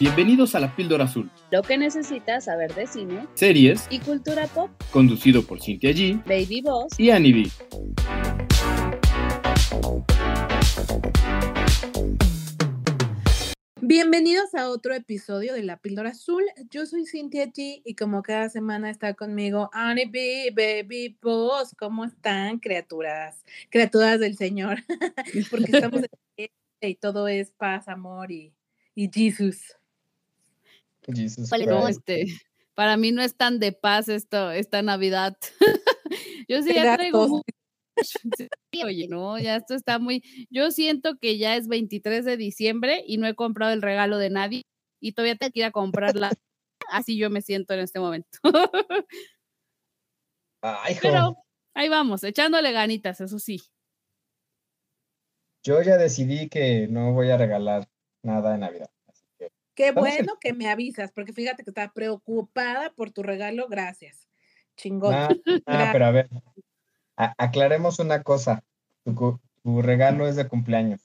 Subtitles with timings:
[0.00, 4.70] Bienvenidos a La Píldora Azul, Lo que necesitas saber de cine series y cultura pop.
[4.90, 6.98] conducido por Cintia G Baby Boss.
[6.98, 8.54] y Annie B.
[13.80, 16.42] Bienvenidos a otro episodio de La Píldora Azul.
[16.70, 21.74] Yo soy Cintia G y como cada semana está conmigo Annie B, Baby Boss.
[21.78, 23.44] ¿Cómo están, criaturas?
[23.70, 24.78] Criaturas del Señor.
[25.50, 26.02] Porque estamos
[26.80, 28.54] y todo es paz, amor y,
[28.94, 29.76] y Jesus.
[31.12, 32.26] Jesus no, este,
[32.74, 35.36] para mí no es tan de paz esto, esta Navidad.
[36.48, 37.42] Yo sí ya traigo
[38.84, 40.22] Oye, no, ya esto está muy.
[40.50, 44.30] Yo siento que ya es 23 de diciembre y no he comprado el regalo de
[44.30, 44.62] nadie
[45.00, 46.32] y todavía tengo que ir a comprarla.
[46.90, 48.38] Así yo me siento en este momento.
[50.60, 51.36] Ay, hijo, Pero
[51.74, 53.60] ahí vamos, echándole ganitas, eso sí.
[55.64, 57.88] yo ya decidí que no voy a regalar
[58.22, 58.90] nada de Navidad.
[59.74, 63.66] Qué bueno que me avisas, porque fíjate que estaba preocupada por tu regalo.
[63.68, 64.28] Gracias.
[64.76, 65.40] Chingón.
[65.66, 66.28] pero a ver,
[67.16, 68.62] a- aclaremos una cosa.
[69.04, 69.40] Tu,
[69.82, 71.00] regalo es de cumpleaños,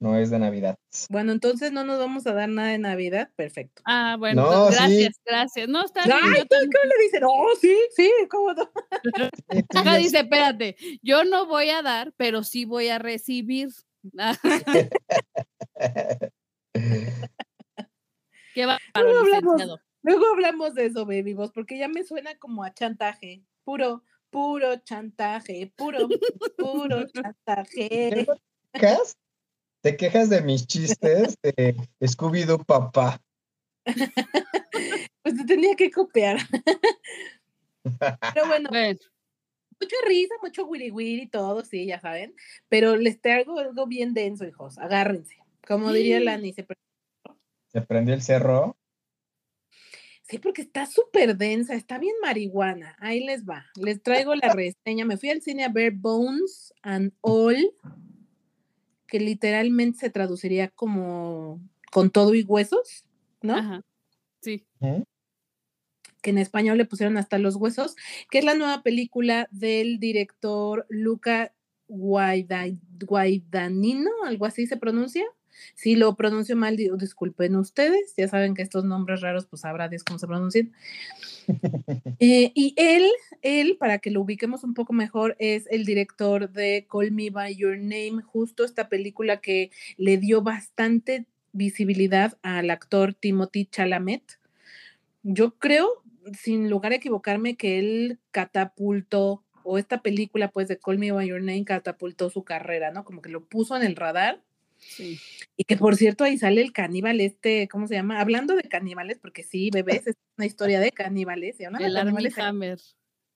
[0.00, 0.76] no es de Navidad.
[1.10, 3.30] Bueno, entonces no nos vamos a dar nada de Navidad.
[3.36, 3.82] Perfecto.
[3.84, 4.80] Ah, bueno, No, pues, sí.
[4.82, 5.68] gracias, gracias.
[5.68, 6.16] No, está bien.
[6.22, 7.22] Ay, yo también- ¿qué le dicen?
[7.24, 8.70] Oh, sí, sí, ¿cómo no?
[9.02, 9.04] Sí,
[9.70, 13.68] tú Acá ya- dice, espérate, yo no voy a dar, pero sí voy a recibir.
[18.54, 19.80] ¿Qué va para Luego hablamos.
[20.02, 23.42] Luego hablamos de eso, baby boss, porque ya me suena como a chantaje.
[23.64, 26.08] Puro, puro chantaje, puro,
[26.56, 27.88] puro chantaje.
[28.10, 28.26] ¿Te
[28.72, 29.16] quejas?
[29.82, 33.20] ¿Te quejas de mis chistes de Scooby-Doo papá?
[35.22, 36.38] Pues te tenía que copiar.
[37.82, 38.98] Pero bueno, Bueno,
[39.80, 42.34] mucha risa, mucho wiri wiri y todo, sí, ya saben.
[42.68, 44.78] Pero les traigo algo bien denso, hijos.
[44.78, 45.36] Agárrense.
[45.66, 46.64] Como diría Lani, se
[47.72, 48.76] Se prendió el cerro.
[50.22, 52.96] Sí, porque está súper densa, está bien marihuana.
[53.00, 53.66] Ahí les va.
[53.76, 55.04] Les traigo la reseña.
[55.04, 57.56] Me fui al cine a ver Bones and All,
[59.06, 61.60] que literalmente se traduciría como
[61.90, 63.04] con todo y huesos,
[63.42, 63.54] ¿no?
[63.56, 63.82] ajá.
[64.40, 64.66] Sí.
[66.22, 67.96] Que en español le pusieron hasta los huesos,
[68.30, 71.52] que es la nueva película del director Luca
[71.88, 75.24] Guaida- Guaidanino, algo así se pronuncia.
[75.74, 79.88] Si lo pronuncio mal, di- disculpen ustedes, ya saben que estos nombres raros, pues sabrá
[79.88, 80.72] Dios cómo se pronuncian.
[82.18, 83.08] Eh, y él,
[83.42, 87.56] él, para que lo ubiquemos un poco mejor, es el director de Call Me By
[87.56, 94.38] Your Name, justo esta película que le dio bastante visibilidad al actor Timothy Chalamet.
[95.24, 95.88] Yo creo,
[96.32, 101.28] sin lugar a equivocarme, que él catapultó, o esta película, pues, de Call Me By
[101.28, 103.04] Your Name, catapultó su carrera, ¿no?
[103.04, 104.40] Como que lo puso en el radar.
[104.82, 105.18] Sí.
[105.56, 108.20] Y que por cierto, ahí sale el caníbal este, ¿cómo se llama?
[108.20, 111.56] Hablando de caníbales, porque sí, bebés, es una historia de caníbales.
[111.60, 112.78] Y de El caníbales, Hammer.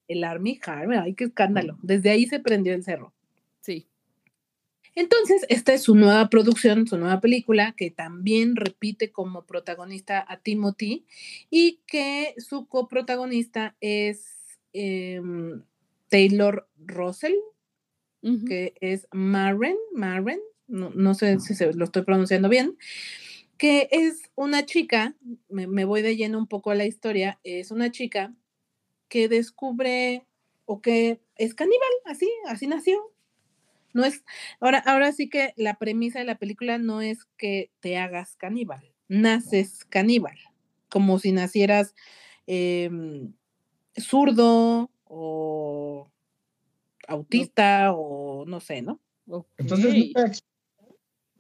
[0.09, 1.79] el Army Hammer, ay, qué escándalo.
[1.83, 3.15] Desde ahí se prendió el cerro.
[3.61, 3.89] Sí.
[4.97, 10.39] Entonces, esta es su nueva producción, su nueva película, que también repite como protagonista a
[10.39, 11.05] Timothy
[11.51, 15.63] y que su coprotagonista es em,
[16.09, 17.35] Taylor Russell,
[18.49, 22.77] que es Maren, Maren, no, no sé si se, lo estoy pronunciando bien,
[23.59, 25.15] que es una chica,
[25.49, 28.35] me, me voy de lleno un poco a la historia, es una chica
[29.09, 30.27] que descubre
[30.65, 33.13] o que es caníbal, así, así nació.
[33.95, 34.25] No es,
[34.61, 38.93] ahora, ahora sí que la premisa de la película no es que te hagas caníbal,
[39.09, 40.37] naces caníbal,
[40.91, 41.95] como si nacieras
[42.47, 43.33] em,
[43.99, 46.11] zurdo o
[47.09, 49.01] autista o no sé, ¿no?
[49.57, 50.13] Entonces.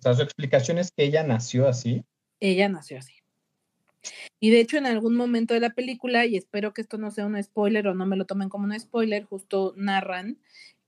[0.06, 2.04] Sea, su explicación es que ella nació así.
[2.40, 3.14] Ella nació así.
[4.38, 7.26] Y de hecho, en algún momento de la película, y espero que esto no sea
[7.26, 10.38] un spoiler o no me lo tomen como un spoiler, justo narran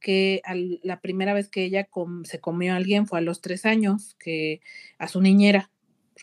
[0.01, 3.41] que al- la primera vez que ella com- se comió a alguien fue a los
[3.41, 4.61] tres años, que
[4.99, 5.71] a su niñera,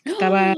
[0.04, 0.54] estaba,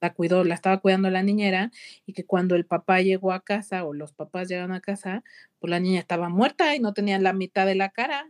[0.00, 1.70] la cuidó, la estaba cuidando la niñera,
[2.06, 5.22] y que cuando el papá llegó a casa o los papás llegaron a casa,
[5.60, 8.28] pues la niña estaba muerta y no tenía la mitad de la cara.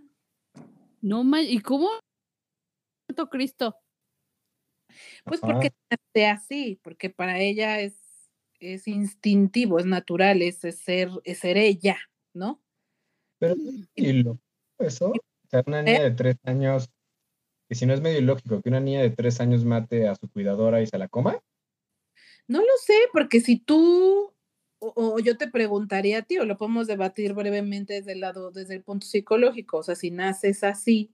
[1.00, 1.88] No ma- ¿y cómo?
[3.10, 3.76] Santo Cristo.
[5.24, 5.52] Pues Ajá.
[5.52, 7.94] porque nace así, porque para ella es,
[8.60, 11.98] es instintivo, es natural, es, es ser, es ser ella,
[12.32, 12.62] ¿no?
[13.40, 13.56] Pero
[13.96, 14.40] ilógico
[14.78, 15.08] eso.
[15.10, 16.88] O sea, una niña de tres años,
[17.68, 20.30] que si no es medio ilógico que una niña de tres años mate a su
[20.30, 21.42] cuidadora y se la coma.
[22.46, 24.32] No lo sé, porque si tú,
[24.78, 28.52] o, o yo te preguntaría a ti, o lo podemos debatir brevemente desde el lado,
[28.52, 31.12] desde el punto psicológico, o sea, si naces así,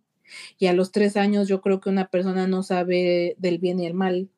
[0.58, 3.86] y a los tres años yo creo que una persona no sabe del bien y
[3.86, 4.28] el mal.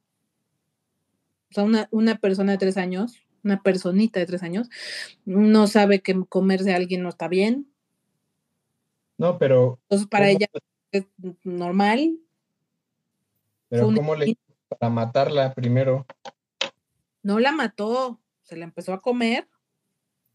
[1.51, 4.69] O sea, una, una persona de tres años, una personita de tres años,
[5.25, 7.73] no sabe que comerse a alguien no está bien.
[9.17, 9.79] No, pero.
[9.85, 10.47] Entonces, para ¿cómo- ella
[10.93, 11.05] es
[11.45, 12.19] normal.
[13.69, 14.37] Pero ¿cómo le
[14.69, 16.07] para matarla primero?
[17.23, 19.49] No la mató, se la empezó a comer.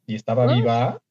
[0.06, 1.02] Y estaba viva.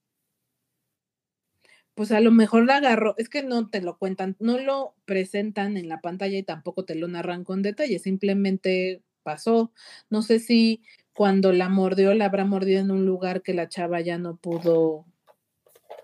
[1.96, 5.76] Pues a lo mejor la agarró, es que no te lo cuentan, no lo presentan
[5.76, 9.72] en la pantalla y tampoco te lo narran con detalle, simplemente pasó.
[10.08, 14.00] No sé si cuando la mordió, la habrá mordido en un lugar que la chava
[14.00, 15.04] ya no pudo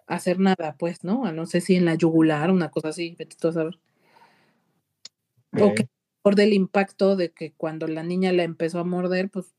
[0.08, 1.26] hacer nada, pues, ¿no?
[1.26, 3.78] A No sé si en la yugular, una cosa así, vete tú a saber.
[5.52, 5.84] O que
[6.22, 9.54] por del impacto de que cuando la niña la empezó a morder, pues,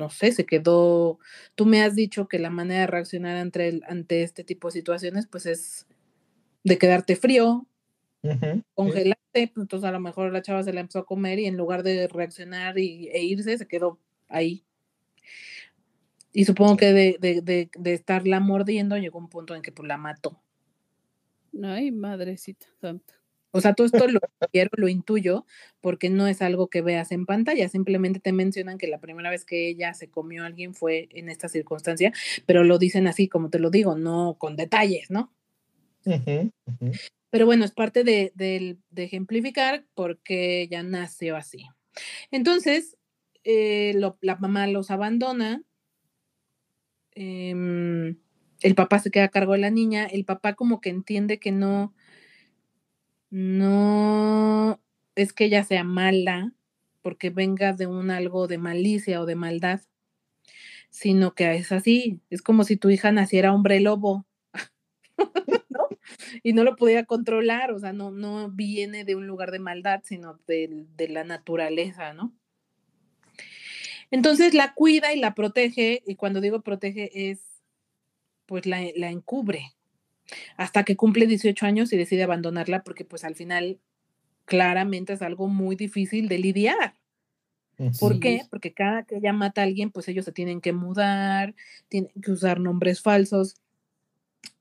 [0.00, 1.18] no sé, se quedó.
[1.54, 4.72] Tú me has dicho que la manera de reaccionar ante, el- ante este tipo de
[4.72, 5.86] situaciones, pues es
[6.64, 7.66] de quedarte frío,
[8.22, 8.62] Ujú, sí.
[8.74, 11.56] congelarte, pues, entonces a lo mejor la chava se la empezó a comer y en
[11.56, 13.98] lugar de reaccionar y, e irse, se quedó
[14.28, 14.64] ahí.
[16.32, 19.86] Y supongo que de, de, de, de estarla mordiendo llegó un punto en que pues
[19.88, 20.40] la mató.
[21.62, 23.19] Ay, madrecita santa.
[23.52, 24.20] O sea, todo esto lo
[24.52, 25.44] quiero, lo intuyo,
[25.80, 29.44] porque no es algo que veas en pantalla, simplemente te mencionan que la primera vez
[29.44, 32.12] que ella se comió a alguien fue en esta circunstancia,
[32.46, 35.32] pero lo dicen así, como te lo digo, no con detalles, ¿no?
[37.30, 41.66] Pero bueno, es parte de, de ejemplificar porque ella nació así.
[42.30, 42.96] Entonces,
[43.44, 45.62] eh, lo- la mamá los abandona,
[47.14, 48.16] em,
[48.62, 51.52] el papá se queda a cargo de la niña, el papá como que entiende que
[51.52, 51.94] no,
[53.30, 54.80] no
[55.14, 56.52] es que ella sea mala
[57.02, 59.80] porque venga de un algo de malicia o de maldad,
[60.90, 64.26] sino que es así, es como si tu hija naciera hombre lobo.
[65.68, 65.88] ¿no?
[66.42, 70.02] Y no lo pudiera controlar, o sea, no, no viene de un lugar de maldad,
[70.04, 72.34] sino de, de la naturaleza, ¿no?
[74.10, 77.62] Entonces la cuida y la protege, y cuando digo protege es,
[78.46, 79.72] pues la, la encubre,
[80.56, 83.78] hasta que cumple 18 años y decide abandonarla, porque pues al final
[84.44, 86.94] claramente es algo muy difícil de lidiar.
[87.98, 88.42] ¿Por qué?
[88.50, 91.54] Porque cada que ella mata a alguien, pues ellos se tienen que mudar,
[91.88, 93.54] tienen que usar nombres falsos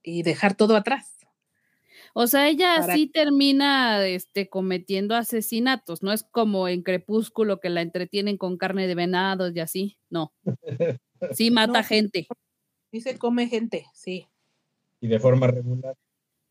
[0.04, 1.18] y dejar todo atrás.
[2.14, 7.70] O sea, ella Para- sí termina este, cometiendo asesinatos, no es como en Crepúsculo que
[7.70, 10.34] la entretienen con carne de venados y así, no.
[11.34, 11.84] Sí mata No.
[11.84, 12.28] gente.
[12.92, 14.28] Y se come gente, sí.
[15.02, 15.96] Y de forma regular.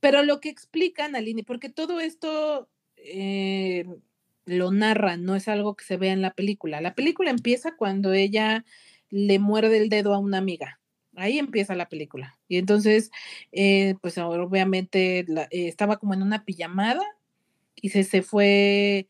[0.00, 3.84] Pero lo que explican, Aline, porque todo esto eh,
[4.44, 6.80] lo narran, no es algo que se vea en la película.
[6.80, 8.64] La película empieza cuando ella
[9.10, 10.80] le muerde el dedo a una amiga.
[11.16, 12.38] Ahí empieza la película.
[12.46, 13.10] Y entonces,
[13.52, 17.02] eh, pues obviamente eh, estaba como en una pijamada
[17.74, 19.08] y se, se fue,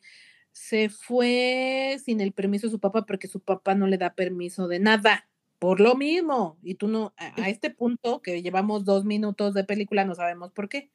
[0.52, 4.68] se fue sin el permiso de su papá porque su papá no le da permiso
[4.68, 5.27] de nada.
[5.58, 6.58] Por lo mismo.
[6.62, 10.52] Y tú no, a, a este punto que llevamos dos minutos de película, no sabemos
[10.52, 10.90] por qué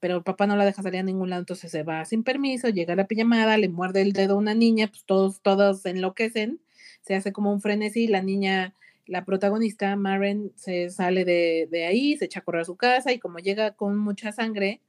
[0.00, 2.68] pero el papá no la deja salir a ningún lado, entonces se va sin permiso,
[2.68, 6.60] llega a la pijamada, le muerde el dedo a una niña, pues todos, todos enloquecen,
[7.02, 8.74] se hace como un frenesí, la niña,
[9.06, 13.12] la protagonista, Maren, se sale de, de ahí, se echa a correr a su casa
[13.12, 14.80] y como llega con mucha sangre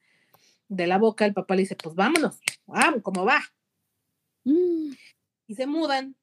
[0.69, 3.39] de la boca, el papá le dice, pues vámonos, vamos, ¿cómo va?
[4.43, 4.91] Mm,
[5.47, 6.15] y se mudan.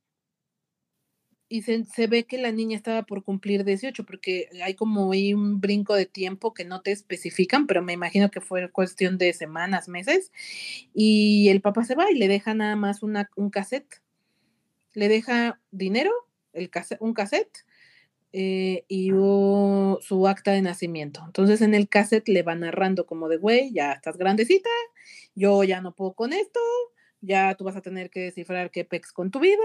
[1.49, 5.61] Y se, se ve que la niña estaba por cumplir 18, porque hay como un
[5.61, 9.89] brinco de tiempo que no te especifican, pero me imagino que fue cuestión de semanas,
[9.89, 10.33] meses.
[10.95, 14.01] Y el papá se va y le deja nada más una, un cassette.
[14.95, 16.13] Le deja dinero,
[16.53, 17.65] el case- un cassette
[18.33, 21.23] eh, y u- su acta de nacimiento.
[21.27, 24.71] Entonces en el cassette le va narrando como de, güey, ya estás grandecita,
[25.35, 26.59] yo ya no puedo con esto,
[27.21, 29.63] ya tú vas a tener que descifrar qué pex con tu vida,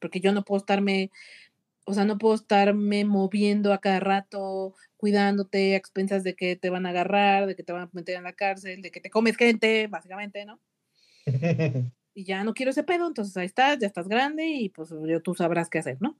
[0.00, 1.10] porque yo no puedo estarme,
[1.84, 6.70] o sea, no puedo estarme moviendo a cada rato, cuidándote a expensas de que te
[6.70, 9.10] van a agarrar, de que te van a meter en la cárcel, de que te
[9.10, 10.60] comes gente, básicamente, ¿no?
[12.16, 15.20] Y ya no quiero ese pedo, entonces ahí estás, ya estás grande y pues yo,
[15.20, 16.16] tú sabrás qué hacer, ¿no?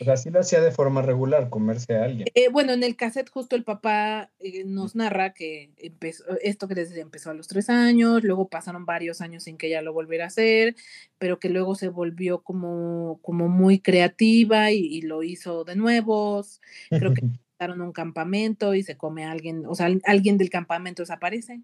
[0.00, 2.28] O sea, sí lo hacía de forma regular, comerse a alguien.
[2.34, 6.74] Eh, bueno, en el cassette justo el papá eh, nos narra que empezó, esto que
[6.74, 9.92] les decía, empezó a los tres años, luego pasaron varios años sin que ella lo
[9.92, 10.76] volviera a hacer,
[11.18, 16.60] pero que luego se volvió como, como muy creativa y, y lo hizo de nuevos.
[16.90, 17.22] Creo que
[17.58, 21.60] daron un campamento y se come a alguien, o sea, al- alguien del campamento desaparece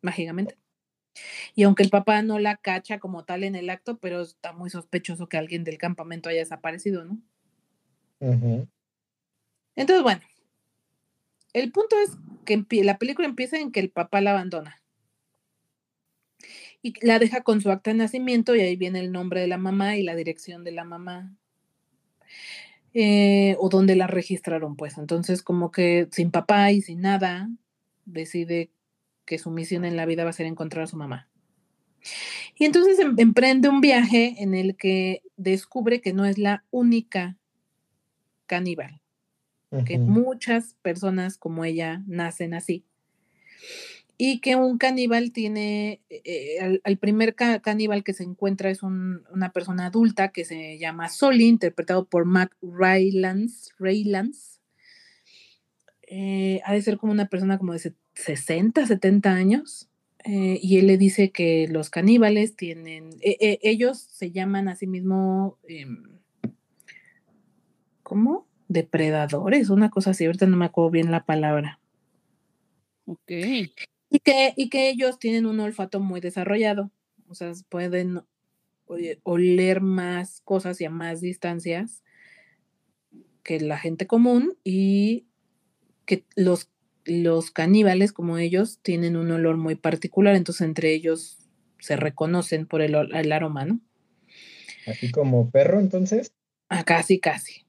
[0.00, 0.56] mágicamente.
[1.54, 4.70] Y aunque el papá no la cacha como tal en el acto, pero está muy
[4.70, 7.18] sospechoso que alguien del campamento haya desaparecido, ¿no?
[9.76, 10.20] Entonces, bueno,
[11.52, 14.80] el punto es que la película empieza en que el papá la abandona.
[16.84, 19.56] y la deja con su acta de nacimiento y ahí viene el nombre de la
[19.56, 21.34] mamá y la dirección de la mamá.
[22.92, 24.98] Eh, o donde la registraron, pues.
[24.98, 27.48] Entonces, como que sin papá y sin nada,
[28.04, 28.70] decide
[29.24, 31.30] que su misión en la vida va a ser encontrar a su mamá.
[32.56, 37.38] Y entonces em- emprende un viaje en el que descubre que no es la única
[38.46, 39.00] caníbal,
[39.84, 42.84] que muchas personas como ella nacen así.
[44.16, 48.84] Y que un caníbal tiene, eh, al, al primer ca- caníbal que se encuentra es
[48.84, 53.70] un- una persona adulta que se llama Solly, interpretado por Mac Rylance.
[53.80, 54.60] Rylance.
[56.06, 59.88] Eh, ha de ser como una persona como de se- 60, 70 años.
[60.26, 64.74] eh, y él le dice que los caníbales tienen, eh, eh, ellos se llaman a
[64.74, 66.02] sí mismo, em,
[68.04, 68.46] ¿cómo?
[68.68, 71.80] Depredadores, una cosa así, ahorita no me acuerdo bien la palabra.
[73.06, 73.30] Ok.
[74.10, 76.92] Y que, y que ellos tienen un olfato muy desarrollado,
[77.26, 78.22] o sea, pueden
[79.24, 82.04] oler más cosas y a más distancias
[83.42, 85.26] que la gente común y
[86.06, 86.70] que los,
[87.04, 91.38] los caníbales como ellos tienen un olor muy particular, entonces entre ellos
[91.80, 93.80] se reconocen por el, el aroma, ¿no?
[94.86, 96.32] Así como perro, entonces.
[96.68, 97.63] Ah, casi, casi.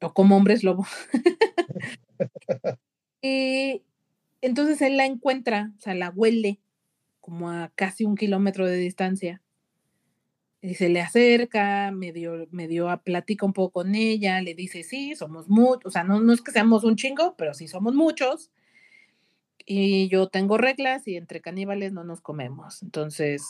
[0.00, 0.86] O como hombres lobo.
[3.22, 3.82] y
[4.40, 6.60] entonces él la encuentra, o sea, la huele
[7.20, 9.40] como a casi un kilómetro de distancia.
[10.60, 15.14] Y se le acerca, medio, medio a- platica un poco con ella, le dice, sí,
[15.14, 18.50] somos muchos, o sea, no, no es que seamos un chingo, pero sí somos muchos.
[19.66, 22.82] Y yo tengo reglas y entre caníbales no nos comemos.
[22.82, 23.42] Entonces,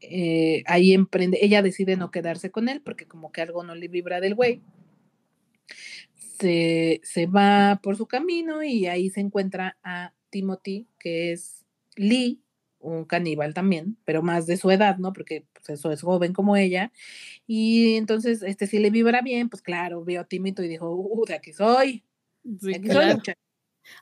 [0.00, 3.88] eh, ahí emprende, ella decide no quedarse con él porque como que algo no le
[3.88, 4.62] vibra del güey.
[6.40, 11.66] Se, se va por su camino y ahí se encuentra a Timothy, que es
[11.96, 12.40] Lee,
[12.78, 15.12] un caníbal también, pero más de su edad, ¿no?
[15.12, 16.92] Porque pues, eso es joven como ella.
[17.46, 21.26] Y entonces, este, si le vibra bien, pues claro, vio a Timothy y dijo, uh,
[21.26, 22.04] de aquí soy,
[22.42, 23.16] Sí, de aquí soy, claro.
[23.16, 23.38] muchacho".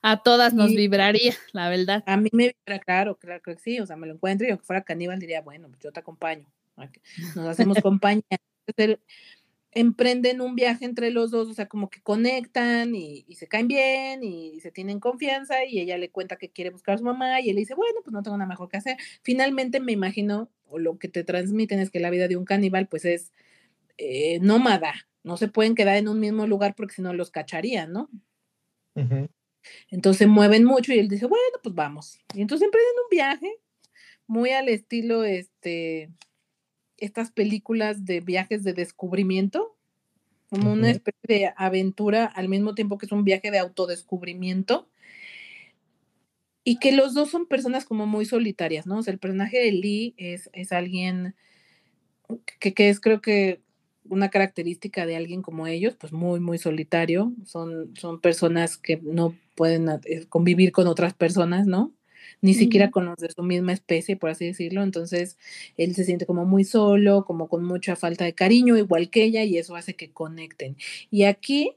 [0.02, 2.04] A todas nos Y- vibraría, la verdad.
[2.07, 4.64] A mí me vibra, claro, claro que sí, o sea, me lo encuentro y aunque
[4.66, 6.47] fuera caníbal diría, bueno, pues yo te acompaño,
[7.35, 8.23] nos hacemos compañía.
[8.66, 9.00] Entonces, él-
[9.72, 13.68] emprenden un viaje entre los dos, o sea, como que conectan y, y se caen
[13.68, 17.40] bien y, se tienen confianza y ella le cuenta que quiere buscar a su mamá
[17.40, 18.96] y él le dice, bueno, pues no tengo nada mejor que hacer.
[19.22, 22.88] Finalmente me imagino, o lo que te transmiten es que la vida de un caníbal
[22.88, 23.32] pues es
[23.98, 27.92] eh, nómada, no se pueden quedar en un mismo lugar porque si no los cacharían,
[27.92, 28.10] ¿no?
[28.94, 29.28] Ujú.
[29.90, 32.18] Entonces mueven mucho y él dice, bueno, pues vamos.
[32.34, 33.54] Y entonces emprenden un viaje
[34.26, 36.10] muy al estilo, este,
[36.99, 39.75] estas películas de viajes de descubrimiento,
[40.50, 44.88] como una especie de aventura al mismo tiempo que es un viaje de autodescubrimiento.
[46.64, 48.99] Y que los dos son personas como muy solitarias, ¿no?
[48.99, 51.35] O sea, el personaje de Lee es, es alguien
[52.61, 53.62] que, que es creo que
[54.11, 57.33] una característica de alguien como ellos, pues muy, muy solitario.
[57.45, 61.93] Son, son personas que no pueden eh, convivir con otras personas, ¿no?
[62.42, 64.82] Ni siquiera con los de su misma especie, por así decirlo.
[64.82, 65.38] Entonces,
[65.76, 69.44] él se siente como muy solo, como con mucha falta de cariño, igual que ella,
[69.44, 70.76] y eso hace que conecten.
[71.11, 71.76] Y aquí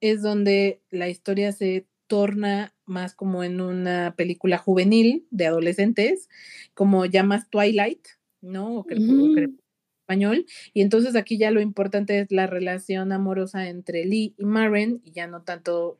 [0.00, 6.28] es donde la historia se torna más como en una película juvenil de adolescentes,
[6.74, 8.00] como ya más Twilight,
[8.42, 8.78] ¿no?
[8.78, 8.86] O Ujú.
[9.34, 9.58] Crepú-
[10.02, 10.46] español.
[10.74, 15.12] Y entonces aquí ya lo importante es la relación amorosa entre Lee y Maren y
[15.12, 15.98] ya no tanto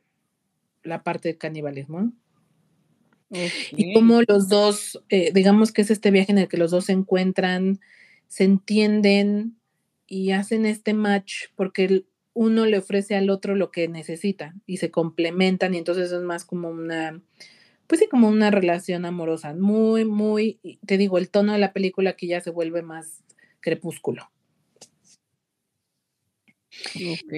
[0.83, 2.13] la parte del canibalismo.
[3.29, 3.93] Y Ok.
[3.95, 6.91] como los dos, eh, digamos que es este viaje en el que los dos se
[6.93, 7.79] encuentran,
[8.27, 9.57] se entienden
[10.07, 14.77] y hacen este match porque el- uno le ofrece al otro lo que necesita y
[14.77, 17.21] se complementan y entonces es más como una,
[17.87, 22.11] pues sí, como una relación amorosa, muy, muy, te digo, el tono de la película
[22.11, 23.23] aquí ya se vuelve más
[23.59, 24.29] crepúsculo.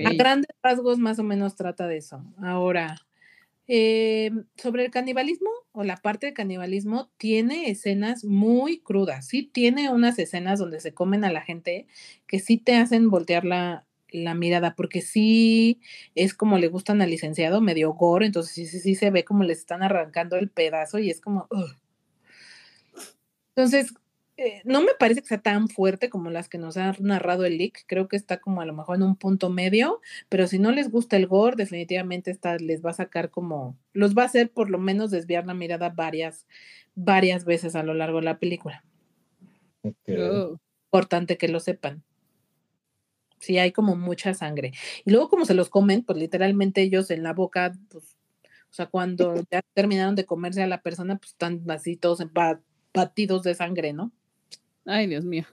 [0.05, 2.23] A grandes rasgos más o menos trata de eso.
[2.37, 2.97] Ahora,
[3.67, 9.27] eh, sobre el canibalismo o la parte de canibalismo, tiene escenas muy crudas.
[9.27, 11.87] Sí, tiene unas escenas donde se comen a la gente
[12.27, 15.79] que sí te hacen voltear la, la mirada, porque sí
[16.15, 19.59] es como le gustan al licenciado, medio gore, entonces sí, sí, se ve como les
[19.59, 21.47] están arrancando el pedazo y es como...
[23.55, 23.93] Entonces,
[24.37, 27.57] eh, no me parece que sea tan fuerte como las que nos ha narrado el
[27.57, 27.85] leak.
[27.87, 30.91] Creo que está como a lo mejor en un punto medio, pero si no les
[30.91, 34.69] gusta el gore, definitivamente esta les va a sacar como, los va a hacer por
[34.69, 36.47] lo menos desviar la mirada varias,
[36.95, 38.83] varias veces a lo largo de la película.
[39.83, 40.59] Oh.
[40.87, 42.03] Importante que lo sepan.
[43.39, 44.73] Sí, hay como mucha sangre.
[45.05, 48.87] Y luego como se los comen, pues literalmente ellos en la boca, pues, o sea,
[48.87, 52.19] cuando ya terminaron de comerse a la persona, pues están así todos
[52.93, 54.11] batidos de sangre, ¿no?
[54.85, 55.45] Ay, Dios mío.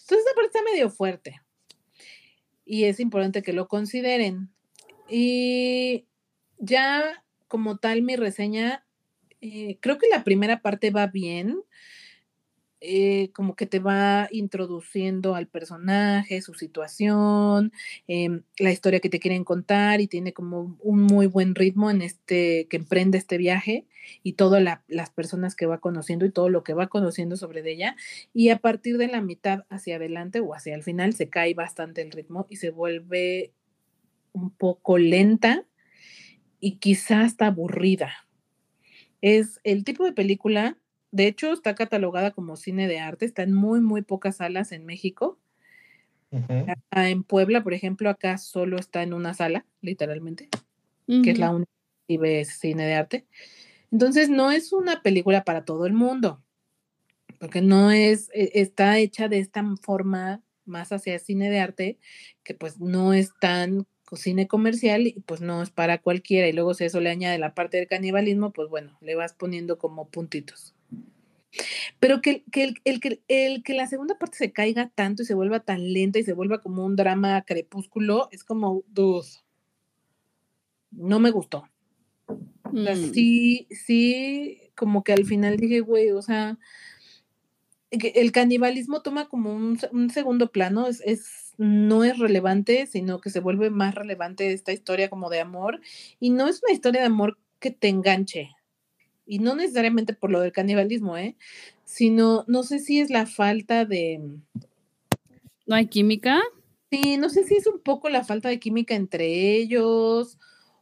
[0.00, 1.40] Entonces, esta parte está medio fuerte.
[2.64, 4.50] Y es importante que lo consideren.
[5.08, 6.06] Y
[6.58, 8.86] ya como tal, mi reseña,
[9.40, 11.60] eh, creo que la primera parte va bien.
[12.86, 17.72] Eh, como que te va introduciendo al personaje, su situación,
[18.08, 22.02] em, la historia que te quieren contar y tiene como un muy buen ritmo en
[22.02, 23.86] este que emprende este viaje
[24.22, 27.96] y todas las personas que va conociendo y todo lo que va conociendo sobre ella.
[28.34, 32.02] Y a partir de la mitad hacia adelante o hacia el final se cae bastante
[32.02, 33.54] el ritmo y se vuelve
[34.32, 35.64] un poco lenta
[36.60, 38.12] y quizás hasta aburrida.
[39.22, 40.76] Es el tipo de película
[41.14, 44.84] de hecho, está catalogada como cine de arte, está en muy, muy pocas salas en
[44.84, 45.38] México.
[46.90, 50.48] En Puebla, por ejemplo, acá solo está en una sala, literalmente,
[51.06, 51.70] que es la única
[52.08, 53.26] que ve cine de arte.
[53.92, 56.42] Entonces, no es una película para todo el mundo,
[57.38, 61.98] porque no es, e, está hecha de esta forma más hacia cine de arte,
[62.42, 66.48] que pues no es tan cine comercial y pues no es para cualquiera.
[66.48, 69.78] Y luego si eso le añade la parte del canibalismo, pues bueno, le vas poniendo
[69.78, 70.74] como puntitos.
[72.00, 75.60] Pero que, el, que, el que la segunda parte se caiga tanto y se vuelva
[75.60, 79.44] tan lenta y se vuelva como un drama crepúsculo, es como, dos.
[80.90, 81.68] No me gustó.
[82.72, 83.12] Mm.
[83.12, 86.58] sí, sí, como que al final dije, güey, o sea,
[87.90, 93.40] el canibalismo toma como un, segundo plano, es, es, no es relevante, sino que se
[93.40, 95.80] vuelve más relevante esta historia como de amor.
[96.18, 98.50] Y no es una historia de amor que te enganche,
[99.26, 101.36] y no necesariamente por lo del canibalismo, ¿eh?
[101.84, 104.20] Sino, no sé si es la falta de...
[105.66, 106.42] ¿No hay química?
[106.90, 110.38] Sí, no sé si es un poco la falta de química entre ellos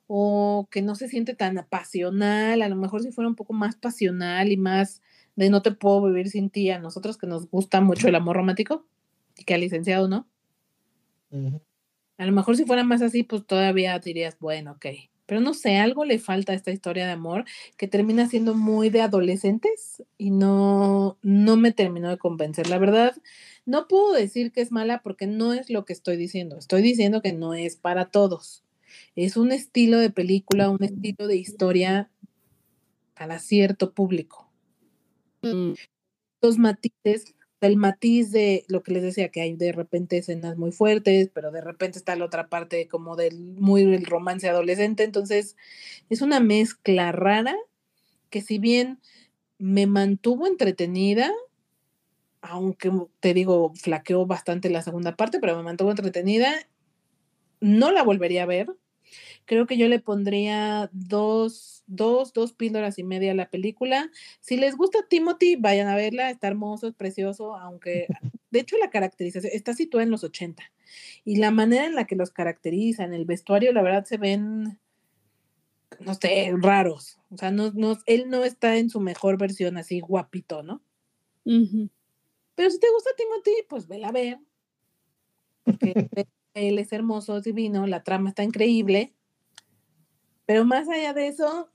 [0.07, 3.77] o que no se siente tan pasional, a lo mejor si fuera un poco más
[3.77, 5.01] pasional y más
[5.37, 8.37] de no te puedo vivir sin ti, a nosotros que nos gusta mucho el amor
[8.37, 8.85] romántico
[9.39, 10.27] y que al licenciado no.
[12.19, 14.87] A lo mejor si fuera más así, pues todavía dirías, bueno, ok.
[15.33, 17.47] Pero no sé, algo le falta a esta historia de amor
[17.79, 22.69] que termina siendo muy de adolescentes y no, no me terminó de convencer.
[22.69, 23.17] La verdad,
[23.65, 26.59] no puedo decir que es mala porque no es lo que estoy diciendo.
[26.59, 28.63] Estoy diciendo que no es para todos.
[29.17, 32.11] Es un estilo de película, un estilo de historia
[33.15, 34.51] para cierto público.
[35.41, 35.73] Mm.
[36.43, 37.35] Los matices
[37.67, 41.51] el matiz de lo que les decía, que hay de repente escenas muy fuertes, pero
[41.51, 45.05] de repente está la otra parte como del muy el romance adolescente.
[45.05, 45.57] Entonces,
[46.11, 47.57] es una mezcla rara
[48.31, 49.01] que si bien
[49.59, 51.31] me mantuvo entretenida,
[52.41, 56.53] aunque te digo, flaqueó bastante la segunda parte, pero me mantuvo entretenida,
[57.61, 58.75] no la volvería a ver
[59.45, 64.11] Creo que yo le pondría dos, dos, dos píldoras y media a la película.
[64.41, 68.07] Si les gusta Timothy, vayan a verla, está hermoso, es precioso, aunque
[68.51, 70.63] de hecho la caracterización está situada en los 80
[71.25, 74.79] y la manera en la que los caracterizan, el vestuario, la verdad se ven,
[76.01, 77.19] no sé, raros.
[77.31, 80.83] O sea, no, no, él no está en su mejor versión así guapito, ¿no?
[82.55, 84.39] Pero si te gusta Timothy, pues vela a ver.
[85.65, 85.95] Porque
[86.55, 89.15] él es hermoso, es divino, la trama está increíble.
[90.47, 91.69] Pero más allá de eso,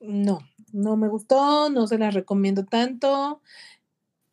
[0.00, 0.40] no,
[0.72, 3.40] no me gustó, no se la recomiendo tanto.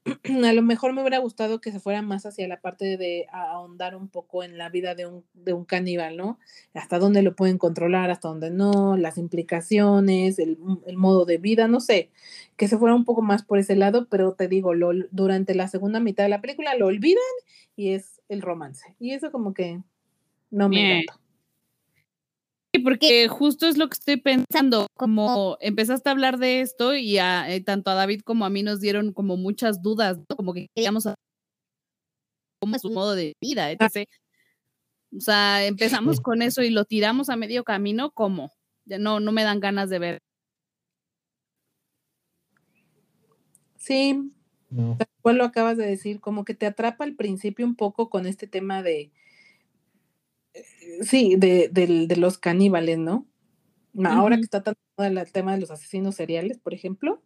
[0.45, 3.95] A lo mejor me hubiera gustado que se fuera más hacia la parte de ahondar
[3.95, 6.39] un poco en la vida de un, de un caníbal, ¿no?
[6.73, 11.67] Hasta dónde lo pueden controlar, hasta dónde no, las implicaciones, el, el modo de vida,
[11.67, 12.09] no sé,
[12.57, 15.69] que se fuera un poco más por ese lado, pero te digo, lo, durante la
[15.69, 17.23] segunda mitad de la película lo olvidan
[17.75, 18.95] y es el romance.
[18.99, 19.81] Y eso como que
[20.51, 21.22] no me encanta.
[22.75, 27.19] Sí, porque justo es lo que estoy pensando, como empezaste a hablar de esto y
[27.19, 30.67] a, eh, tanto a David como a mí nos dieron como muchas dudas, como que
[30.73, 31.17] queríamos saber
[32.59, 34.07] cómo es su modo de vida, etc.
[35.15, 38.51] O sea, empezamos con eso y lo tiramos a medio camino, ¿cómo?
[38.85, 40.19] Ya no, no me dan ganas de ver.
[43.77, 44.31] Sí,
[44.69, 44.97] no.
[45.23, 48.81] lo acabas de decir, como que te atrapa al principio un poco con este tema
[48.81, 49.11] de,
[51.01, 53.27] sí, de, de, los caníbales, ¿no?
[54.03, 57.21] Ahora que está tan el tema de los asesinos seriales, por ejemplo,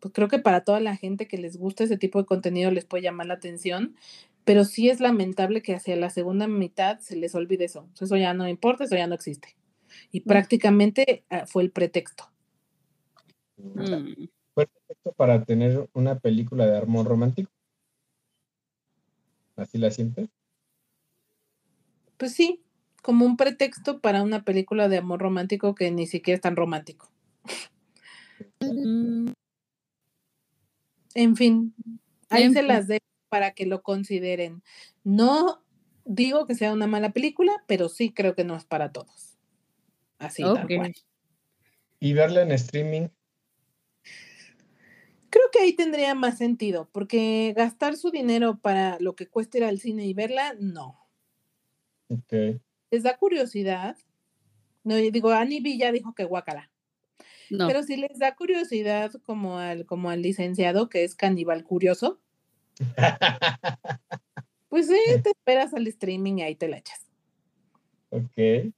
[0.00, 2.84] pues creo que para toda la gente que les gusta ese tipo de contenido les
[2.84, 3.96] puede llamar la atención,
[4.44, 7.88] pero sí es lamentable que hacia la segunda mitad se les olvide eso.
[8.00, 9.56] Eso ya no importa, eso ya no existe.
[10.10, 12.24] Y prácticamente ah, fue el pretexto.
[13.56, 14.28] Mm.
[14.54, 17.50] ¿Fue el pretexto para tener una película de amor romántico?
[19.56, 20.28] ¿Así la sientes?
[22.16, 22.62] Pues sí,
[23.02, 27.10] como un pretexto para una película de amor romántico que ni siquiera es tan romántico.
[31.14, 31.74] En fin,
[32.30, 32.68] ahí En se fin.
[32.68, 34.62] las dejo para que lo consideren.
[35.04, 35.62] No
[36.04, 39.38] digo que sea una mala película, pero sí creo que no es para todos.
[40.18, 40.72] Así tal Ok.
[40.76, 40.94] cual.
[42.00, 43.08] Y verla en streaming,
[45.30, 49.64] Creo que ahí tendría más sentido, porque gastar su dinero para lo que cuesta ir
[49.64, 50.98] al cine y verla, no.
[52.08, 52.60] ok.
[52.90, 53.96] ¿Les da curiosidad?
[54.84, 56.70] No, digo, Annie B ya dijo que guacala.
[57.50, 57.66] No.
[57.66, 62.20] Pero si les da curiosidad como al, como al licenciado, que es caníbal curioso,
[64.68, 67.06] pues sí, te esperas al streaming y ahí te la echas.
[68.10, 68.72] ok.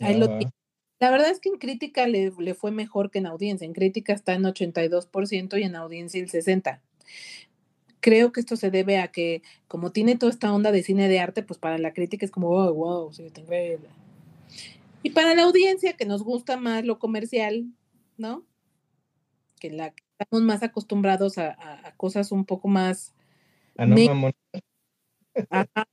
[0.00, 0.38] Ahí lo.
[0.98, 3.66] La verdad es que en crítica le, le fue mejor que en audiencia.
[3.66, 6.80] En crítica está en 82% y en audiencia el 60%.
[8.06, 11.18] Creo que esto se debe a que, como tiene toda esta onda de cine de
[11.18, 13.88] arte, pues para la crítica es como, wow, wow, sí, está increíble.
[15.02, 17.66] Y para la audiencia, que nos gusta más lo comercial,
[18.16, 18.44] ¿no?
[19.58, 23.12] Que la que estamos más acostumbrados a, a- a cosas un poco más,
[23.76, 23.96] Ah, no,
[25.50, 25.88] ajá,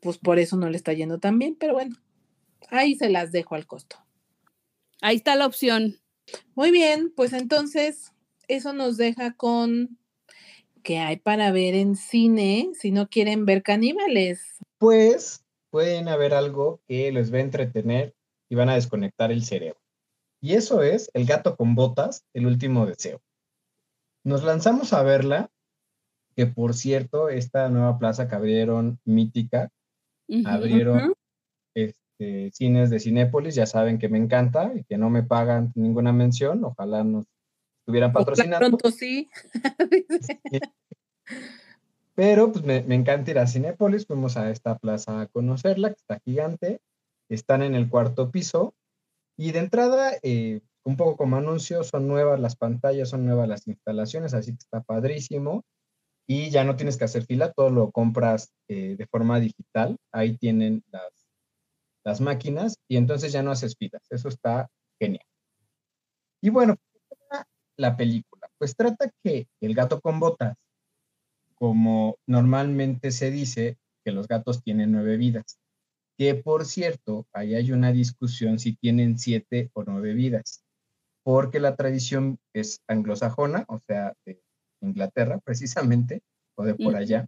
[0.00, 1.96] pues por eso no le está yendo tan bien, pero bueno,
[2.70, 3.96] ahí se las dejo al costo.
[5.02, 5.98] Ahí está la opción.
[6.54, 8.12] Muy bien, pues entonces
[8.48, 9.98] eso nos deja con
[10.84, 14.58] que hay para ver en cine si no quieren ver caníbales.
[14.78, 18.14] Pues pueden haber algo que les va a entretener
[18.48, 19.80] y van a desconectar el cerebro.
[20.40, 23.20] Y eso es El gato con botas, el último deseo.
[24.24, 25.50] Nos lanzamos a verla,
[26.36, 29.70] que por cierto, esta nueva plaza que abrieron, mítica,
[30.44, 31.14] abrieron
[31.74, 36.12] este, cines de Cinépolis, ya saben que me encanta y que no me pagan ninguna
[36.12, 37.26] mención, ojalá nos
[37.84, 38.78] estuvieran patrocinando.
[38.78, 39.28] pronto sí.
[42.14, 45.96] Pero pues me, me encanta ir a Cinépolis, fuimos a esta plaza a conocerla, que
[45.96, 46.80] está gigante,
[47.28, 48.74] están en el cuarto piso
[49.36, 53.66] y de entrada, eh, un poco como anuncio, son nuevas las pantallas, son nuevas las
[53.66, 55.64] instalaciones, así que está padrísimo
[56.26, 60.38] y ya no tienes que hacer fila, todo lo compras eh, de forma digital, ahí
[60.38, 61.28] tienen las,
[62.04, 65.26] las máquinas y entonces ya no haces filas, eso está genial.
[66.40, 66.76] Y bueno,
[67.76, 70.56] la película, pues trata que el gato con botas
[71.54, 75.58] como normalmente se dice que los gatos tienen nueve vidas.
[76.18, 80.62] Que por cierto, ahí hay una discusión si tienen siete o nueve vidas,
[81.22, 84.40] porque la tradición es anglosajona, o sea, de
[84.80, 86.22] Inglaterra precisamente,
[86.56, 86.96] o de por Ujú.
[86.96, 87.26] allá,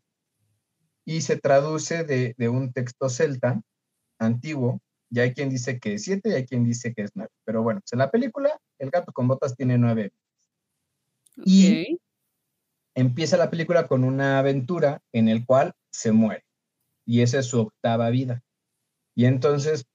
[1.05, 3.61] y se traduce de, de un texto celta
[4.19, 4.81] antiguo,
[5.11, 7.31] y hay quien dice que es siete y hay quien dice que es nueve.
[7.45, 10.13] Pero bueno, pues en la película, el gato con botas tiene nueve
[11.45, 11.99] Y-
[12.95, 16.45] empieza la película con una aventura en el cual se muere
[17.05, 18.43] y esa es su octava vida.
[19.15, 19.87] Y entonces,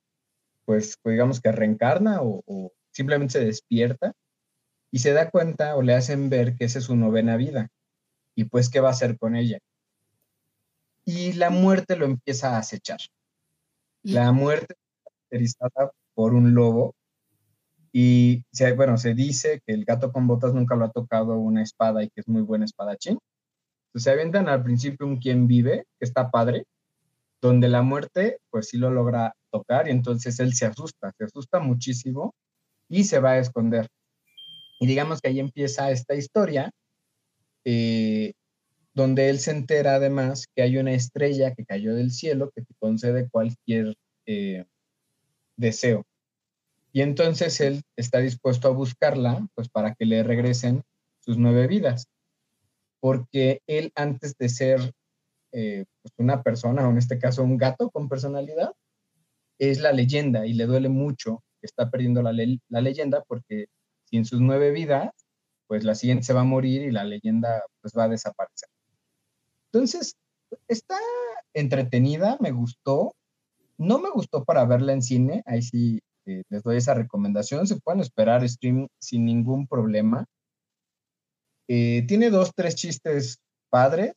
[0.65, 4.13] pues, digamos que reencarna o, o simplemente se despierta
[4.91, 7.69] y se da cuenta o le hacen ver que esa es su novena vida
[8.35, 9.59] y pues qué va a hacer con ella.
[11.05, 12.99] Y la muerte lo empieza a acechar.
[14.03, 16.95] La muerte caracterizada por un lobo
[17.93, 21.61] y se, bueno, se dice que el gato con botas nunca lo ha tocado una
[21.61, 23.19] espada y que es muy buen espadachín.
[23.87, 26.65] Entonces se avientan al principio un quien vive, que está padre,
[27.41, 31.59] donde la muerte pues sí lo logra tocar y entonces él se asusta, se asusta
[31.59, 32.33] muchísimo
[32.87, 33.87] y se va a esconder.
[34.79, 36.71] Y digamos que ahí empieza esta historia,
[37.65, 38.33] eh,
[38.93, 42.73] donde él se entera además que hay una estrella que cayó del cielo que te
[42.79, 44.65] concede cualquier eh,
[45.57, 46.05] deseo.
[46.93, 50.83] Y entonces él está dispuesto a buscarla, pues para que le regresen
[51.19, 52.07] sus nueve vidas.
[52.99, 54.93] Porque él antes de ser
[55.53, 58.71] eh, pues, una persona, o en este caso un gato con personalidad,
[59.59, 63.67] es la leyenda y le duele mucho que está perdiendo la, le- la leyenda porque
[64.05, 65.11] sin sus nueve vidas,
[65.67, 68.69] pues la siguiente se va a morir y la leyenda pues va a desaparecer.
[69.71, 70.15] Entonces,
[70.67, 70.97] está
[71.53, 73.15] entretenida, me gustó.
[73.77, 77.67] No me gustó para verla en cine, ahí sí eh, les doy esa recomendación.
[77.67, 80.25] Se pueden esperar stream sin ningún problema.
[81.67, 84.13] Eh, tiene dos, tres chistes padres.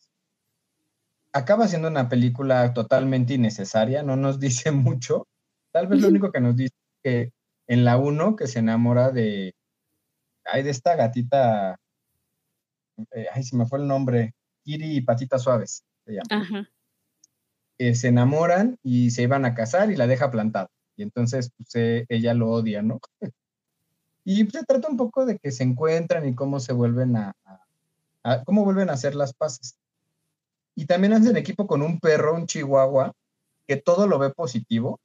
[1.33, 5.27] Acaba siendo una película totalmente innecesaria, no nos dice mucho.
[5.73, 7.33] Tal vez lo único que nos dice es que
[7.67, 9.55] en la 1 que se enamora de,
[10.45, 11.77] ay, de esta gatita,
[13.13, 16.69] eh, ay, se me fue el nombre, Kiri y Patitas Suaves, se llama Ajá.
[17.79, 20.69] eh, se enamoran y se iban a casar y la deja plantada.
[20.97, 23.01] Y entonces pues, eh, ella lo odia, ¿no?
[24.25, 27.61] y se trata un poco de que se encuentran y cómo se vuelven a, a-
[28.23, 29.77] a- cómo vuelven a hacer las paces.
[30.77, 33.13] Y también hacen equipo con un perro, un chihuahua,
[33.67, 34.99] que todo lo ve positivo.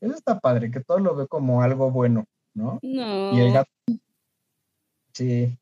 [0.00, 2.78] Eso está padre, que todo lo ve como algo bueno, ¿no?
[2.82, 3.32] No.
[3.32, 3.70] Y el gato.
[5.12, 5.58] Sí.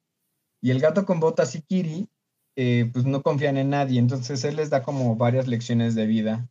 [0.61, 2.09] Y el gato con botas y Kiri,
[2.57, 6.49] eh, pues no confían en nadie, entonces él les da como varias lecciones de vida,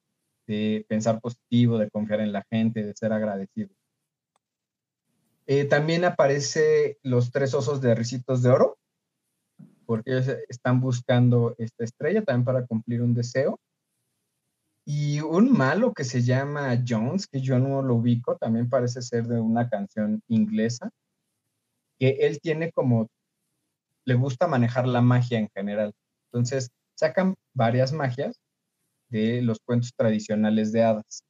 [0.51, 3.69] de pensar positivo, de confiar en la gente, de ser agradecido.
[5.47, 8.77] Eh, también aparece los tres osos de ricitos de oro,
[9.85, 13.59] porque ellos están buscando esta estrella también para cumplir un deseo.
[14.85, 19.27] Y un malo que se llama Jones, que yo no lo ubico, también parece ser
[19.27, 20.89] de una canción inglesa,
[21.97, 23.07] que él tiene como,
[24.05, 25.93] le gusta manejar la magia en general.
[26.25, 28.37] Entonces, sacan varias magias
[29.12, 31.24] de los cuentos tradicionales de hadas.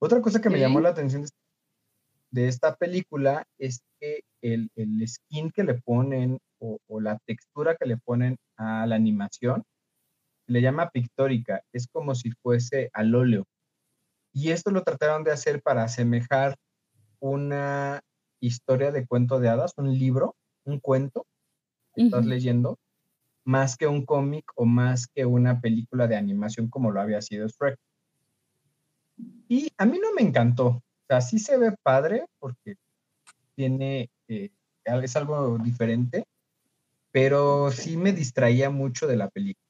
[0.00, 1.26] Otra cosa que me llamó la atención
[2.30, 7.76] de esta película es que el, el skin que le ponen o, o, la textura
[7.76, 9.62] que le ponen a la animación
[10.46, 13.44] le llama pictórica, es como si fuese al óleo.
[14.32, 16.56] Y esto lo trataron de hacer para asemejar
[17.20, 18.00] una
[18.40, 21.26] historia de cuento de hadas, un libro, un cuento
[21.94, 22.78] que estás leyendo,
[23.50, 27.48] más que un cómic o más que una película de animación como lo había sido
[27.48, 27.76] Shrek.
[29.48, 30.66] Y a mí no me encantó.
[30.66, 32.76] O sea, sí se ve padre porque
[33.56, 34.50] tiene, eh,
[34.84, 36.24] es algo diferente,
[37.10, 39.66] pero sí me distraía mucho de la película.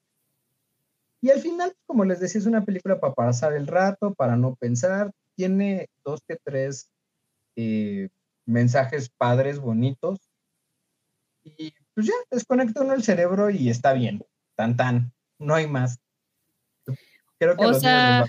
[1.19, 4.55] Y al final, como les decía, es una película para pasar el rato, para no
[4.55, 5.11] pensar.
[5.35, 6.87] Tiene dos que tres
[7.55, 8.09] eh,
[8.45, 10.19] mensajes padres, bonitos.
[11.43, 14.25] Y pues ya, desconecta uno el cerebro y está bien.
[14.55, 15.13] Tan, tan.
[15.37, 15.99] No hay más.
[17.37, 18.25] Creo que o sea,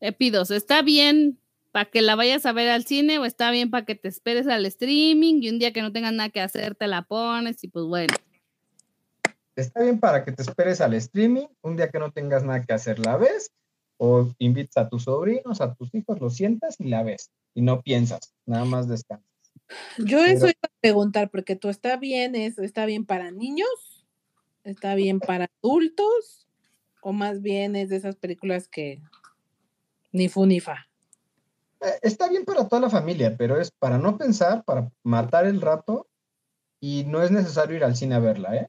[0.00, 1.40] Epidos, ¿está bien
[1.72, 4.48] para que la vayas a ver al cine o está bien para que te esperes
[4.48, 7.68] al streaming y un día que no tengas nada que hacer te la pones y
[7.68, 8.14] pues bueno?
[9.54, 12.72] Está bien para que te esperes al streaming, un día que no tengas nada que
[12.72, 13.52] hacer la ves
[13.98, 17.82] o invitas a tus sobrinos, a tus hijos, lo sientas y la ves y no
[17.82, 19.27] piensas, nada más descansas.
[19.98, 24.06] Yo eso iba a preguntar, porque tú está bien, es, está bien para niños,
[24.64, 26.48] está bien para adultos,
[27.02, 29.00] o más bien es de esas películas que
[30.12, 30.88] ni fu ni fa.
[31.80, 35.60] Eh, está bien para toda la familia, pero es para no pensar, para matar el
[35.60, 36.08] rato,
[36.80, 38.68] y no es necesario ir al cine a verla, ¿eh?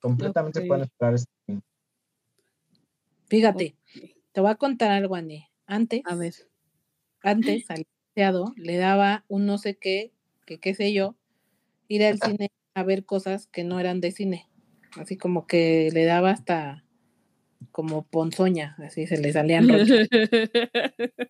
[0.00, 0.68] Completamente okay.
[0.68, 1.62] pueden esperar este fin.
[3.26, 4.14] Fíjate, okay.
[4.32, 5.48] te voy a contar algo, Annie.
[5.66, 6.34] Antes, a ver.
[7.22, 10.12] Antes, al le daba un no sé qué,
[10.46, 11.16] que qué sé yo,
[11.88, 14.48] ir al cine a ver cosas que no eran de cine.
[14.96, 16.84] Así como que le daba hasta
[17.72, 20.08] como ponzoña, así se le salían rochos.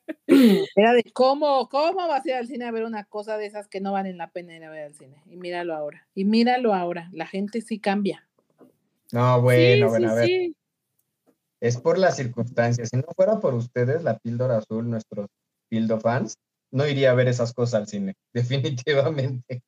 [0.77, 3.69] Era de cómo, cómo vas a ir al cine a ver una cosa de esas
[3.69, 5.23] que no valen la pena ir a ver al cine.
[5.27, 6.07] Y míralo ahora.
[6.15, 7.09] Y míralo ahora.
[7.13, 8.29] La gente sí cambia.
[9.13, 10.27] No, bueno, sí, bueno, sí, a ver.
[10.27, 10.57] Sí.
[11.61, 12.91] Es por las circunstancias.
[12.91, 15.29] Si no fuera por ustedes, la píldora azul, nuestros
[15.69, 16.37] pildo fans,
[16.75, 19.63] no iría a ver esas cosas al cine, definitivamente.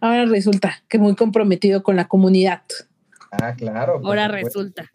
[0.00, 2.62] Ahora resulta que muy comprometido con la comunidad.
[3.32, 4.00] Ah, claro.
[4.04, 4.90] Ahora resulta.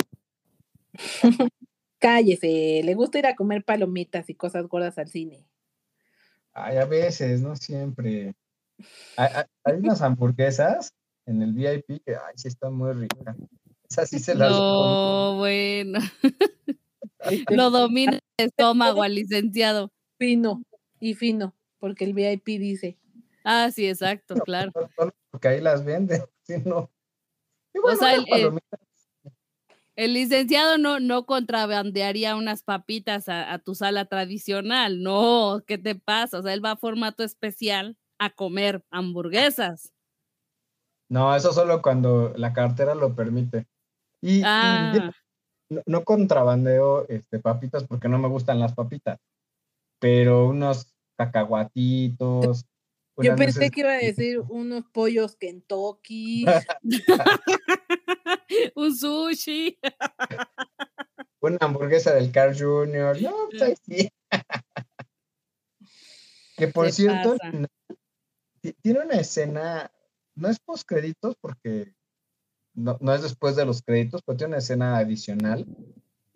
[2.00, 5.46] Cállese, le gusta ir a comer palomitas y cosas gordas al cine.
[6.54, 8.34] Ay, a veces, no siempre.
[9.18, 9.30] Hay,
[9.64, 10.94] hay unas hamburguesas
[11.26, 13.36] en el VIP que, ay, sí están muy ricas.
[13.90, 14.52] Esas sí se las.
[14.52, 16.00] No, bueno.
[17.50, 19.92] Lo domina el estómago al licenciado.
[20.18, 20.64] Fino
[21.00, 22.98] y fino, porque el VIP dice.
[23.44, 24.72] Ah, sí, exacto, no, claro.
[25.32, 26.92] Porque ahí las venden, si no.
[27.74, 28.60] Bueno, o sea, el, el,
[29.96, 35.94] el, licenciado no, no contrabandearía unas papitas a, a, tu sala tradicional, no, ¿qué te
[35.94, 36.40] pasa?
[36.40, 39.94] O sea, él va a formato especial a comer hamburguesas.
[41.10, 43.68] No, eso solo cuando la cartera lo permite.
[44.22, 44.94] Y, ah.
[44.96, 45.27] y
[45.70, 49.20] no, no, contrabandeo este, papitas porque no me gustan las papitas,
[50.00, 52.66] pero unos cacahuatitos.
[53.18, 53.72] Yo pensé veces...
[53.72, 56.46] que iba a decir unos pollos Kentucky.
[58.76, 59.78] Un sushi.
[61.42, 63.22] Una hamburguesa del Carl Jr.
[63.22, 64.10] No, pues sí.
[66.58, 67.68] que por cierto, pasa?
[68.82, 69.92] tiene una escena,
[70.36, 71.94] no es post créditos porque
[72.78, 75.66] no, no, es después de los créditos, pero tiene una escena adicional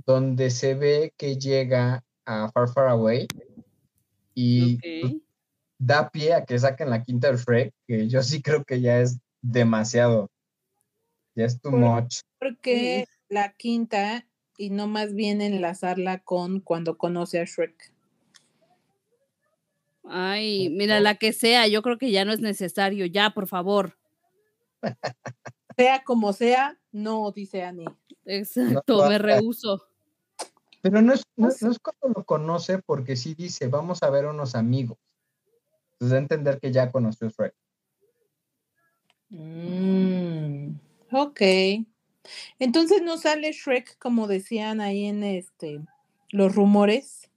[0.05, 3.27] donde se ve que llega a Far Far Away
[4.33, 5.01] y okay.
[5.01, 5.13] pues,
[5.77, 9.01] da pie a que saquen la quinta del Shrek, que yo sí creo que ya
[9.01, 10.31] es demasiado.
[11.35, 12.21] Ya es too ¿Por, much.
[12.39, 14.25] Porque la quinta
[14.57, 17.93] y no más bien enlazarla con cuando conoce a Shrek.
[20.03, 23.95] Ay, mira, la que sea, yo creo que ya no es necesario, ya, por favor.
[25.75, 27.85] sea como sea, no, dice Annie.
[28.25, 29.83] Exacto, no, me rehuso.
[30.81, 34.25] Pero no es, no, no es cuando lo conoce, porque sí dice, vamos a ver
[34.25, 34.97] unos amigos.
[35.93, 37.53] Entonces, entender que ya conoció Shrek.
[39.29, 40.73] Mm,
[41.11, 41.41] ok.
[42.59, 45.81] Entonces no sale Shrek como decían ahí en este
[46.29, 47.29] los rumores.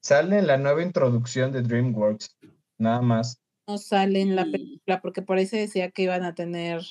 [0.00, 2.36] Sale en la nueva introducción de DreamWorks,
[2.78, 3.40] nada más.
[3.66, 6.82] No sale en la película porque por ahí se decía que iban a tener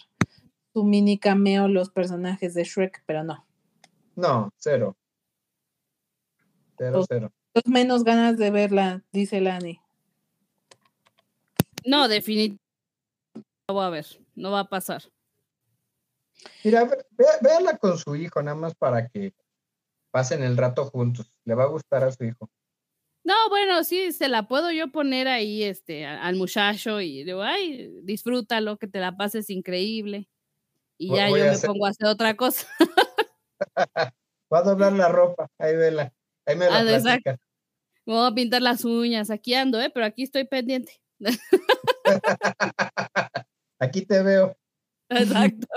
[0.77, 3.43] su mini cameo los personajes de Shrek, pero no.
[4.15, 4.95] No, cero.
[6.77, 7.31] Cero, cero.
[7.55, 9.81] Los menos ganas de verla, dice Lani.
[11.83, 12.63] No, definitivamente
[13.67, 15.01] no va a ver, no va a pasar.
[16.63, 19.33] Mira, ve- ve- véala con su hijo, nada más para que
[20.11, 21.33] pasen el rato juntos.
[21.43, 22.51] Le va a gustar a su hijo.
[23.23, 27.99] No, bueno, sí, se la puedo yo poner ahí este, al muchacho y digo, ay,
[28.03, 30.29] disfrútalo, que te la pases increíble.
[30.97, 32.67] Y ya voy yo me hacer- pongo a hacer otra cosa.
[34.53, 36.13] Va a doblar la ropa, ahí vela.
[36.45, 36.83] Ahí me la Ah.
[38.05, 39.89] Me voy a pintar las uñas, aquí ando, ¿eh?
[39.93, 41.01] Pero aquí estoy pendiente.
[43.79, 44.57] Aquí te veo.
[45.09, 45.67] Exacto.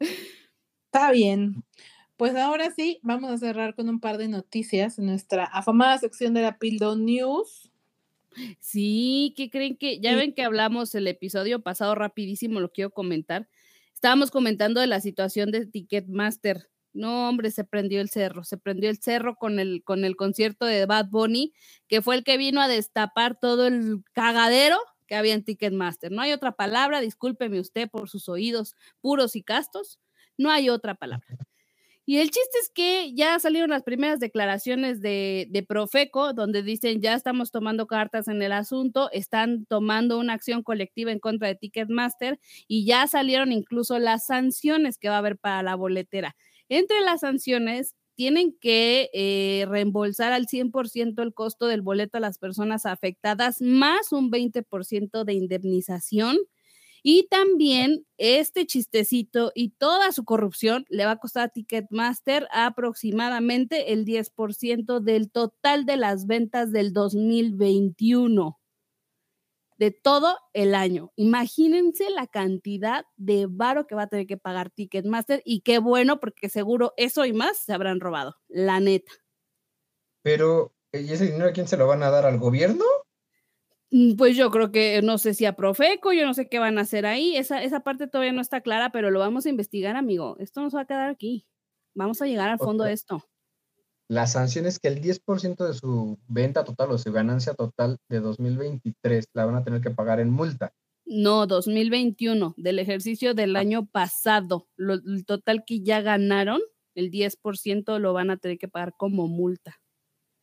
[0.00, 1.64] Está bien.
[2.16, 6.34] Pues ahora sí, vamos a cerrar con un par de noticias en nuestra afamada sección
[6.34, 7.70] de la Pildo News.
[8.60, 10.00] Sí, ¿qué creen que?
[10.00, 10.16] Ya Sí.
[10.16, 13.48] ven que hablamos el episodio pasado rapidísimo, lo quiero comentar.
[13.96, 16.68] Estábamos comentando de la situación de Ticketmaster.
[16.92, 20.66] No, hombre, se prendió el cerro, se prendió el cerro con el, con el concierto
[20.66, 21.54] de Bad Bunny,
[21.88, 26.12] que fue el que vino a destapar todo el cagadero que había en Ticketmaster.
[26.12, 29.98] No hay otra palabra, discúlpeme usted por sus oídos puros y castos,
[30.36, 31.26] no hay otra palabra.
[32.08, 37.14] Y el chiste es que ya salieron las primeras declaraciones de, Profeco, donde dicen ya
[37.14, 42.38] estamos tomando cartas en el asunto, están tomando una acción colectiva en contra de Ticketmaster
[42.68, 46.36] y ya salieron incluso las sanciones que va a haber para la boletera.
[46.68, 52.38] Entre las sanciones, tienen que eh, reembolsar al 100% el costo del boleto a las
[52.38, 56.38] personas afectadas, más un 20% de indemnización.
[57.08, 63.92] Y también este chistecito y toda su corrupción le va a costar a Ticketmaster aproximadamente
[63.92, 68.58] el 10% del total de las ventas del 2021,
[69.78, 71.12] de todo el año.
[71.14, 76.18] Imagínense la cantidad de varo que va a tener que pagar Ticketmaster y qué bueno
[76.18, 79.12] porque seguro eso y más se habrán robado, la neta.
[80.22, 82.84] Pero, ¿y ese dinero a quién se lo van a dar al gobierno?
[83.90, 86.78] Mm, Pues yo creo que no sé si a Profeco, yo no sé qué van
[86.78, 87.36] a hacer ahí.
[87.36, 90.36] Esa, esa parte todavía no está clara, pero lo vamos a investigar, amigo.
[90.38, 91.46] Esto no se va a quedar aquí.
[91.94, 93.22] Vamos a llegar al fondo de esto.
[94.08, 98.20] La sanción es que el 10% de su venta total o su ganancia total de
[98.20, 100.72] 2023 la van a tener que pagar en multa.
[101.04, 103.60] No, 2021, del ejercicio del Ah.
[103.60, 104.68] año pasado.
[104.76, 106.60] Lo- el total que ya ganaron,
[106.94, 109.76] el 10% lo van a tener que pagar como multa.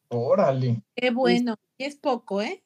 [0.10, 0.84] Órale.
[0.96, 1.56] Qué bueno.
[1.78, 2.64] Y es poco, ¿eh?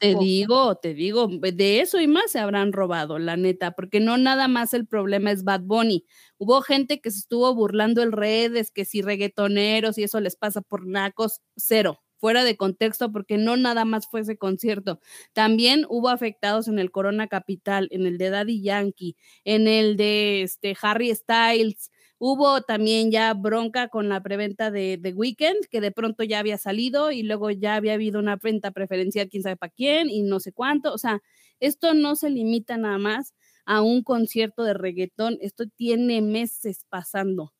[0.00, 0.16] Te poco.
[0.16, 4.48] digo, te digo, de eso y más se habrán robado, la neta, porque no nada
[4.48, 6.04] más el problema es Bad Bunny.
[6.36, 10.60] Hubo gente que se estuvo burlando en redes, que si reggaetoneros y eso les pasa
[10.60, 15.00] por nacos, cero, fuera de contexto, porque no nada más fue ese concierto.
[15.32, 20.42] También hubo afectados en el Corona Capital, en el de Daddy Yankee, en el de
[20.42, 21.90] este, Harry Styles.
[22.26, 26.56] Hubo también ya bronca con la preventa de, de Weekend, que de pronto ya había
[26.56, 30.40] salido y luego ya había habido una venta preferencial, quién sabe para quién y no
[30.40, 30.94] sé cuánto.
[30.94, 31.20] O sea,
[31.60, 33.34] esto no se limita nada más
[33.66, 37.52] a un concierto de reggaetón, esto tiene meses pasando.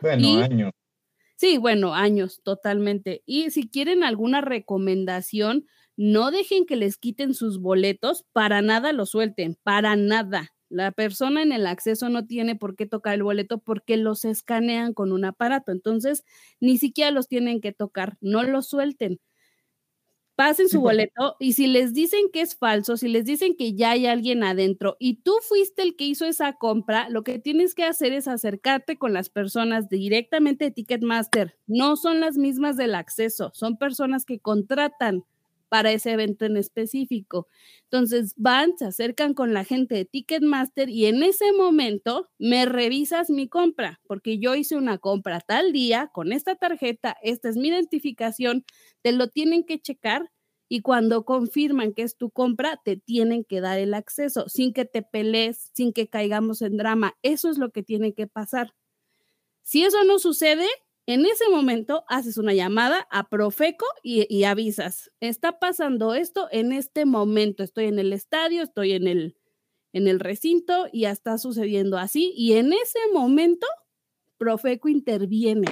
[0.00, 0.70] Bueno, Y- años.
[1.36, 3.22] Sí, bueno, años, totalmente.
[3.26, 9.06] Y si quieren alguna recomendación, no dejen que les quiten sus boletos, para nada lo
[9.06, 10.53] suelten, para nada.
[10.74, 14.92] La persona en el acceso no tiene por qué tocar el boleto porque los escanean
[14.92, 15.72] con un aparato.
[15.72, 16.24] Entonces,
[16.60, 19.20] ni siquiera los tienen que tocar, no los suelten.
[20.36, 23.92] Pasen su boleto y si les dicen que es falso, si les dicen que ya
[23.92, 27.84] hay alguien adentro y tú fuiste el que hizo esa compra, lo que tienes que
[27.84, 31.56] hacer es acercarte con las personas directamente de Ticketmaster.
[31.68, 35.24] No son las mismas del acceso, son personas que contratan
[35.74, 37.48] para ese evento en específico.
[37.90, 43.28] Entonces van, se acercan con la gente de Ticketmaster y en ese momento me revisas
[43.28, 47.70] mi compra, porque yo hice una compra tal día con esta tarjeta, esta es mi
[47.70, 48.64] identificación,
[49.02, 50.30] te lo tienen que checar
[50.68, 54.84] y cuando confirman que es tu compra, te tienen que dar el acceso sin que
[54.84, 57.16] te pelees, sin que caigamos en drama.
[57.22, 58.74] Eso es lo que tiene que pasar.
[59.64, 60.68] Si eso no sucede,
[61.06, 67.04] en ese momento haces una llamada a Profeco y, avisas, está pasando esto en este
[67.04, 69.36] momento, estoy en el estadio, estoy en el,
[69.92, 72.32] en el recinto y ya está sucediendo así.
[72.36, 73.66] Y en ese momento,
[74.38, 75.68] Profeco interviene.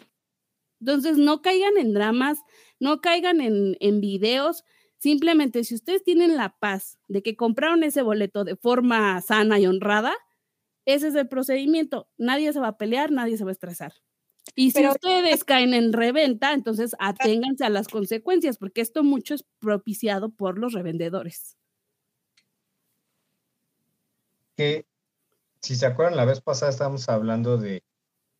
[0.80, 2.38] Entonces, no caigan en dramas,
[2.78, 4.64] no caigan en, en videos.
[4.98, 9.66] Simplemente, si ustedes tienen la paz de que compraron ese boleto de forma sana y
[9.66, 10.12] honrada,
[10.84, 12.10] ese es el procedimiento.
[12.18, 13.94] Nadie se va a pelear, nadie se va a estresar.
[14.54, 19.34] Y si Pero- ustedes caen en reventa, entonces aténganse a las consecuencias, porque esto mucho
[19.34, 21.56] es propiciado por los revendedores.
[24.54, 24.84] que
[25.62, 27.82] si se acuerdan, la vez pasada estábamos hablando de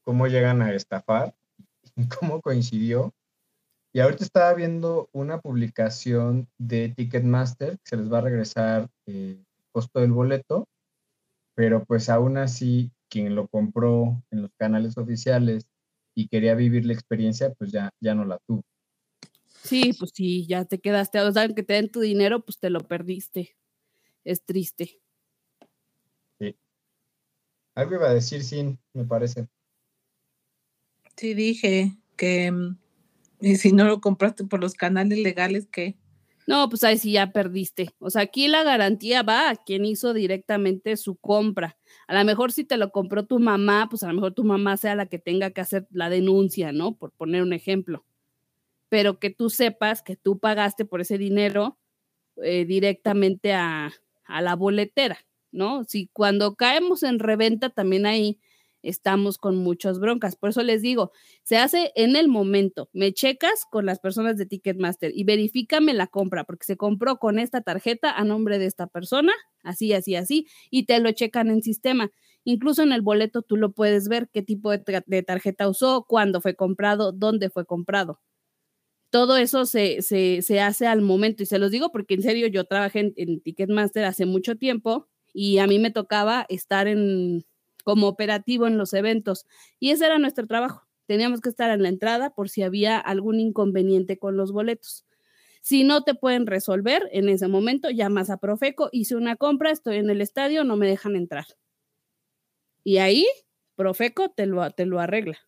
[0.03, 1.35] cómo llegan a estafar
[1.97, 3.15] y cómo coincidió.
[3.95, 9.39] Y ahorita estaba viendo una publicación de Ticketmaster que se les va a regresar eh,
[9.39, 10.67] el costo del boleto,
[11.55, 15.67] pero pues aún así quien lo compró en los canales oficiales
[16.15, 18.63] y quería vivir la experiencia, pues ya, ya no la tuvo.
[19.63, 22.71] Sí, pues sí, ya te quedaste, o sea, que te den tu dinero, pues te
[22.71, 23.57] lo perdiste.
[24.25, 25.01] Es triste.
[27.75, 29.49] Algo iba a decir sin, me parece.
[31.17, 32.79] Sí, dije que mm,
[33.41, 35.97] y si no lo compraste por los canales legales, ¿qué?
[36.53, 37.95] No, pues ahí sí ya perdiste.
[37.99, 41.79] O sea, aquí la garantía va a quien hizo directamente su compra.
[42.07, 44.77] A lo mejor si te lo compró tu mamá, pues a lo mejor tu mamá
[44.77, 46.95] sea la que tenga que hacer la denuncia, ¿no?
[46.95, 48.05] Por poner un ejemplo.
[48.91, 51.79] Pero que tú sepas que tú pagaste por ese dinero
[52.43, 53.91] eh, directamente a,
[54.25, 55.85] a la boletera, ¿no?
[55.85, 58.39] Si cuando caemos en reventa, también ahí
[58.83, 60.37] estamos con muchas broncas.
[60.37, 61.13] Por eso les digo,
[61.43, 62.89] se hace en el momento.
[62.93, 67.39] Me checas con las personas de Ticketmaster y verifícame la compra, porque se compró con
[67.39, 71.63] esta tarjeta a nombre de esta persona, así, así, así, y te lo checan en
[71.63, 72.11] sistema.
[72.45, 76.55] Incluso en el boleto tú lo puedes ver qué tipo de, tarjeta usó, cuándo fue
[76.57, 78.21] comprado, dónde fue comprado.
[79.11, 82.47] Todo eso se, se, se hace al momento y se los digo porque en serio
[82.47, 87.45] yo trabajé en, en Ticketmaster hace mucho tiempo y a mí me tocaba estar en,
[87.83, 89.47] como operativo en los eventos
[89.79, 90.87] y ese era nuestro trabajo.
[91.07, 95.05] Teníamos que estar en la entrada por si había algún inconveniente con los boletos.
[95.61, 99.97] Si no te pueden resolver en ese momento, llamas a Profeco, hice una compra, estoy
[99.99, 101.47] en el estadio, no me dejan entrar.
[102.85, 103.27] Y ahí
[103.77, 105.39] Profeco te lo, te lo arregla.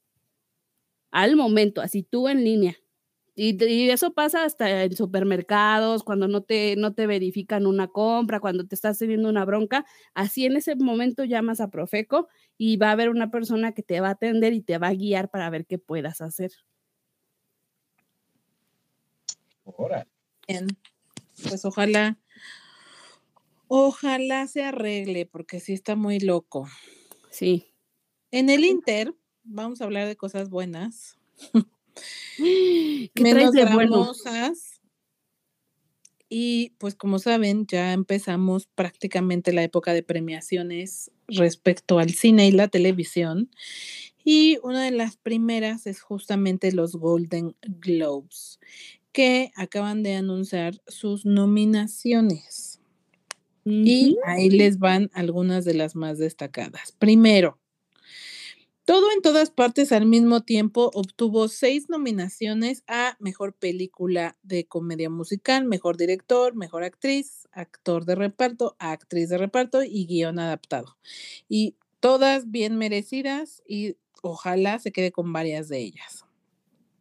[1.10, 2.76] Al momento, así tú en línea.
[3.36, 8.40] Y, y eso pasa hasta en supermercados, cuando no te, no te verifican una compra,
[8.40, 9.84] cuando te estás teniendo una bronca.
[10.14, 14.00] Así en ese momento llamas a Profeco y va a haber una persona que te
[14.00, 16.52] va a atender y te va a guiar para ver qué puedas hacer.
[19.66, 20.06] Ahora,
[20.46, 20.66] Bien.
[21.48, 22.18] Pues ojalá,
[23.66, 26.68] ojalá se arregle, porque sí está muy loco.
[27.30, 27.72] Sí.
[28.30, 31.16] En el Inter, vamos a hablar de cosas buenas,
[33.14, 34.14] ¿Qué menos traes de bueno?
[34.14, 34.80] gramosas.
[36.28, 42.52] Y pues como saben, ya empezamos prácticamente la época de premiaciones respecto al cine y
[42.52, 43.50] la televisión.
[44.24, 48.58] Y una de las primeras es justamente los Golden Globes,
[49.12, 52.80] que acaban de anunciar sus nominaciones.
[53.64, 56.92] Y ahí les van algunas de las más destacadas.
[56.98, 57.58] Primero,
[58.84, 65.08] todo en todas partes al mismo tiempo obtuvo seis nominaciones a Mejor Película de Comedia
[65.08, 70.96] Musical, Mejor Director, Mejor Actriz, Actor de Reparto, Actriz de Reparto y Guión Adaptado.
[71.48, 76.24] Y todas bien merecidas y ojalá se quede con varias de ellas.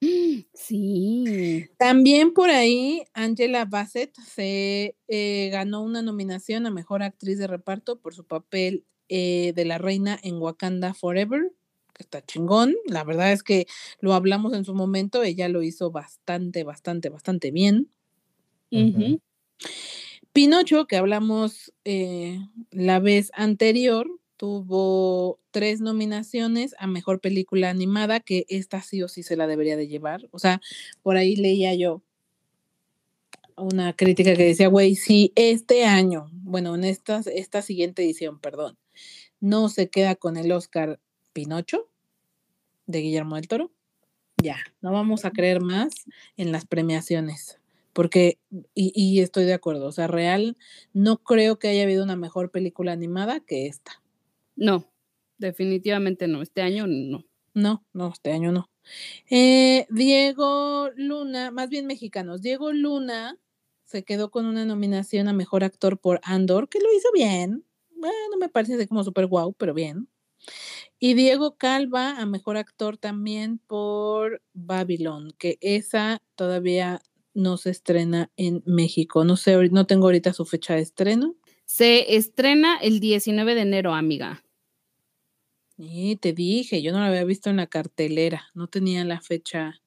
[0.54, 1.68] Sí.
[1.78, 8.00] También por ahí Angela Bassett se eh, ganó una nominación a Mejor Actriz de Reparto
[8.00, 11.52] por su papel eh, de la reina en Wakanda Forever,
[11.98, 12.76] está chingón.
[12.86, 13.68] La verdad es que
[14.00, 17.90] lo hablamos en su momento, ella lo hizo bastante, bastante, bastante bien.
[20.32, 22.40] Pinocho, que hablamos eh,
[22.72, 29.22] la vez anterior, tuvo tres nominaciones a Mejor Película Animada, que esta sí o sí
[29.22, 30.28] se la debería de llevar.
[30.32, 30.60] O sea,
[31.04, 32.02] por ahí leía yo
[33.56, 38.78] una crítica que decía, güey, si este año, bueno, en esta, esta siguiente edición, perdón,
[39.40, 41.00] no se queda con el Oscar
[41.34, 41.90] Pinocho
[42.86, 43.72] de Guillermo del Toro,
[44.42, 45.94] ya, no vamos a creer más
[46.38, 47.60] en las premiaciones.
[47.94, 48.40] Porque,
[48.74, 50.58] y, y estoy de acuerdo, o sea, real,
[50.94, 54.02] no creo que haya habido una mejor película animada que esta.
[54.56, 54.92] No,
[55.38, 56.42] definitivamente no.
[56.42, 57.26] Este año no.
[57.54, 58.70] No, no, este año no.
[59.30, 63.38] Eh, Diego Luna, más bien mexicanos, Diego Luna
[63.86, 67.64] se quedó con una nominación a Mejor Actor por Andor, que lo hizo bien.
[67.96, 70.08] Bueno, no me parece así como súper guau, pero bien.
[71.06, 77.02] Y Diego Calva a Mejor Actor también por Babylon, que esa todavía
[77.34, 79.26] no se estrena en México.
[79.26, 81.36] No sé, no tengo ahorita su fecha de estreno.
[81.66, 84.46] Se estrena el 19 de enero, amiga.
[85.78, 89.82] Y te dije, yo no la había visto en la cartelera, no tenía la fecha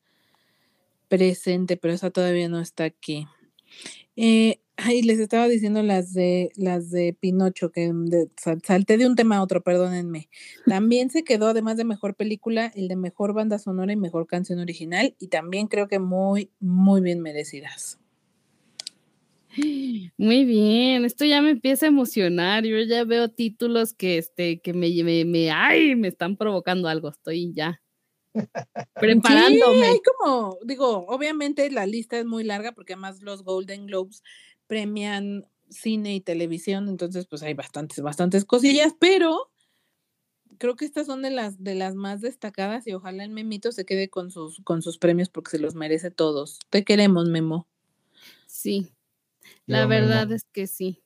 [1.08, 3.26] presente, pero esa todavía no está aquí.
[4.16, 9.06] Eh, ay, les estaba diciendo las de las de Pinocho, que de- sal- salté de
[9.06, 10.28] un tema a otro, perdónenme.
[10.66, 14.58] También se quedó, además de mejor película, el de mejor banda sonora y mejor canción
[14.58, 17.98] original, y también creo que muy, muy bien merecidas.
[20.18, 22.64] Muy bien, esto ya me empieza a emocionar.
[22.64, 27.08] Yo ya veo títulos que, este, que me, me, me, ay, me están provocando algo.
[27.08, 27.80] Estoy ya
[28.94, 29.86] preparándome.
[29.86, 34.22] Sí, hay como, digo, obviamente la lista es muy larga porque además los Golden Globes
[34.66, 39.50] premian cine y televisión, entonces pues hay bastantes, bastantes cosillas, pero
[40.58, 43.84] creo que estas son de las de las más destacadas y ojalá el Memito se
[43.84, 46.58] quede con sus con sus premios porque se los merece todos.
[46.70, 47.66] Te queremos, Memo.
[48.46, 48.92] Sí,
[49.66, 50.36] la Yo, verdad Memo.
[50.36, 51.02] es que sí.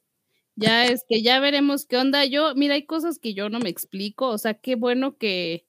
[0.56, 2.24] Ya es que ya veremos qué onda.
[2.26, 4.28] Yo, mira, hay cosas que yo no me explico.
[4.28, 5.66] O sea, qué bueno que,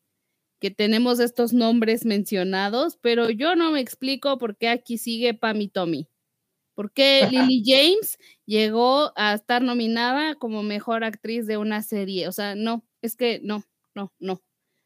[0.59, 5.61] que tenemos estos nombres mencionados, pero yo no me explico por qué aquí sigue Pam
[5.61, 6.07] y Tommy.
[6.73, 12.27] ¿Por qué Lily James llegó a estar nominada como mejor actriz de una serie?
[12.27, 13.63] O sea, no, es que no,
[13.95, 14.41] no, no.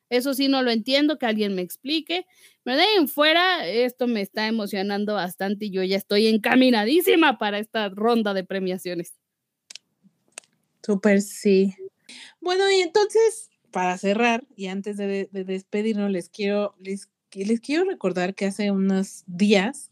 [0.10, 2.26] Eso sí no lo entiendo, que alguien me explique.
[2.64, 7.38] Pero de ahí en fuera, esto me está emocionando bastante y yo ya estoy encaminadísima
[7.38, 9.16] para esta ronda de premiaciones.
[10.84, 11.74] Súper sí.
[12.40, 17.86] Bueno, y entonces, para cerrar, y antes de, de despedirnos, les quiero, les, les quiero
[17.86, 19.92] recordar que hace unos días,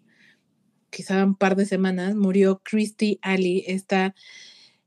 [0.94, 4.14] quizá un par de semanas, murió Christy Alley, esta,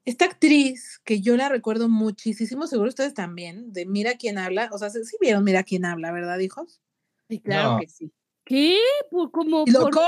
[0.04, 4.70] esta actriz que yo la recuerdo muchísimo, seguro ustedes también, de Mira quién habla.
[4.72, 6.80] O sea, sí sí vieron Mira quién habla, ¿verdad, hijos?
[7.28, 7.80] Y claro No.
[7.80, 8.12] que sí.
[8.44, 8.78] ¿Qué?
[9.10, 10.00] ¿Por, cómo, Y lo- por qué?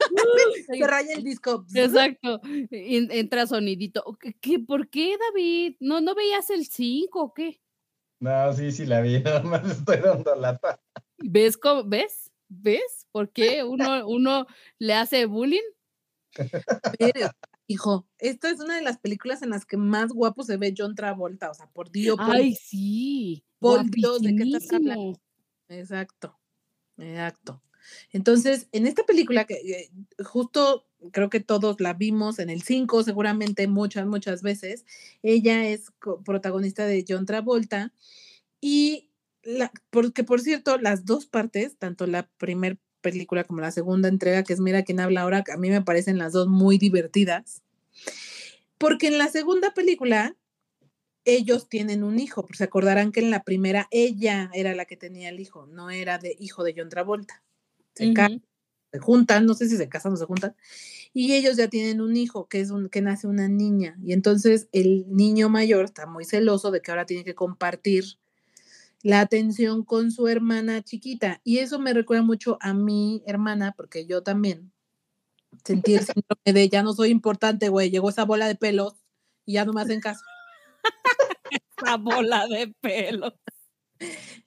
[0.66, 1.66] Se raya el disco.
[1.74, 2.40] Exacto.
[2.70, 4.02] En- entra sonidito.
[4.18, 5.76] ¿Qué, qué- por qué, David?
[5.80, 7.60] ¿No, ¿No veías el 5 o qué?
[8.18, 10.80] No, sí, sí la vi, nada más estoy dando lata.
[11.18, 11.84] ¿Ves cómo?
[11.84, 12.29] ¿Ves?
[12.50, 13.06] ¿Ves?
[13.12, 14.46] ¿Por qué uno, uno
[14.78, 15.62] le hace bullying?
[16.98, 17.30] Pero,
[17.66, 20.96] hijo, esta es una de las películas en las que más guapo se ve John
[20.96, 21.50] Travolta.
[21.50, 23.44] O sea, por Dios, por Ay, sí.
[23.60, 25.20] por Dios, ¿de qué estás hablando?
[25.68, 26.38] Exacto,
[26.98, 27.62] exacto.
[28.12, 29.90] Entonces, en esta película que eh,
[30.24, 34.84] justo creo que todos la vimos en el 5, seguramente muchas, muchas veces,
[35.22, 35.92] ella es
[36.24, 37.92] protagonista de John Travolta
[38.60, 39.09] y
[39.42, 44.44] la, porque por cierto, las dos partes, tanto la primera película como la segunda entrega,
[44.44, 47.62] que es Mira quién habla ahora, a mí me parecen las dos muy divertidas,
[48.78, 50.36] porque en la segunda película
[51.24, 54.96] ellos tienen un hijo, pues se acordarán que en la primera ella era la que
[54.96, 57.42] tenía el hijo, no era de hijo de John Travolta.
[57.94, 58.14] Se,
[58.92, 60.56] se juntan, no sé si se casan o se juntan,
[61.12, 64.68] y ellos ya tienen un hijo que es un que nace una niña, y entonces
[64.72, 68.04] el niño mayor está muy celoso de que ahora tiene que compartir
[69.02, 74.06] la atención con su hermana chiquita, y eso me recuerda mucho a mi hermana, porque
[74.06, 74.72] yo también
[75.64, 78.94] sentí el síndrome de ya no soy importante, güey, llegó esa bola de pelos
[79.44, 80.24] y ya no me hacen caso.
[81.82, 83.34] Esa bola de pelo.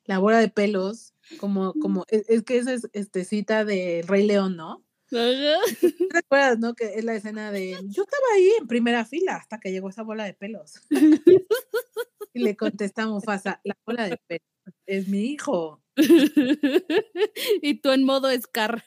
[0.05, 4.25] la bola de pelos, como, como, es, es que esa es este, cita de Rey
[4.25, 4.85] León, ¿no?
[6.11, 6.73] ¿Te acuerdas, no?
[6.73, 10.01] Que es la escena de, yo estaba ahí en primera fila hasta que llegó esa
[10.01, 10.81] bola de pelos.
[12.33, 14.53] y le contesta Mufasa, la bola de pelos
[14.85, 15.81] es mi hijo.
[17.61, 18.83] y tú en modo Scar.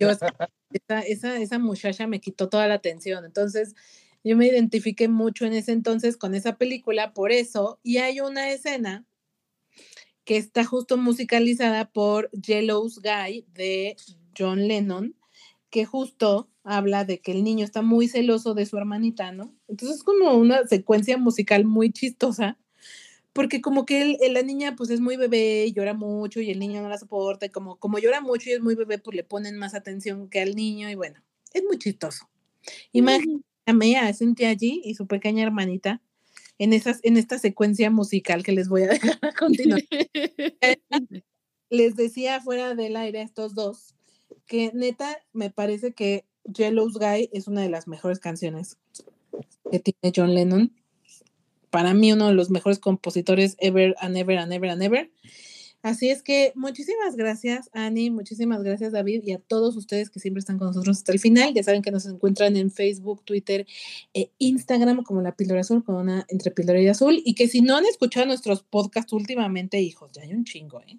[0.00, 3.24] Yo, esa, esa, esa muchacha me quitó toda la atención.
[3.24, 3.74] Entonces,
[4.24, 8.50] yo me identifiqué mucho en ese entonces con esa película, por eso, y hay una
[8.50, 9.04] escena
[10.24, 13.96] que está justo musicalizada por Yellow's Guy de
[14.36, 15.14] John Lennon,
[15.70, 19.54] que justo habla de que el niño está muy celoso de su hermanita, ¿no?
[19.68, 22.58] Entonces es como una secuencia musical muy chistosa,
[23.32, 26.58] porque como que él, la niña pues es muy bebé y llora mucho y el
[26.58, 29.24] niño no la soporta, y como, como llora mucho y es muy bebé, pues le
[29.24, 31.20] ponen más atención que al niño y bueno,
[31.52, 32.28] es muy chistoso.
[32.92, 36.00] Imagíname a Cynthia allí y su pequeña hermanita
[36.58, 39.88] en, esas, en esta secuencia musical que les voy a dejar a continuación.
[41.70, 43.94] les decía fuera del aire a estos dos
[44.46, 48.78] que neta me parece que Yellow's Guy es una de las mejores canciones
[49.70, 50.72] que tiene John Lennon.
[51.70, 55.10] Para mí uno de los mejores compositores ever and ever and ever and ever.
[55.84, 60.38] Así es que muchísimas gracias Ani, muchísimas gracias David y a todos ustedes que siempre
[60.38, 61.52] están con nosotros hasta el final.
[61.52, 63.66] Ya saben que nos encuentran en Facebook, Twitter
[64.14, 67.20] e Instagram como La Píldora Azul, con una entre Píldora y Azul.
[67.22, 70.98] Y que si no han escuchado nuestros podcasts últimamente, hijos, ya hay un chingo, ¿eh?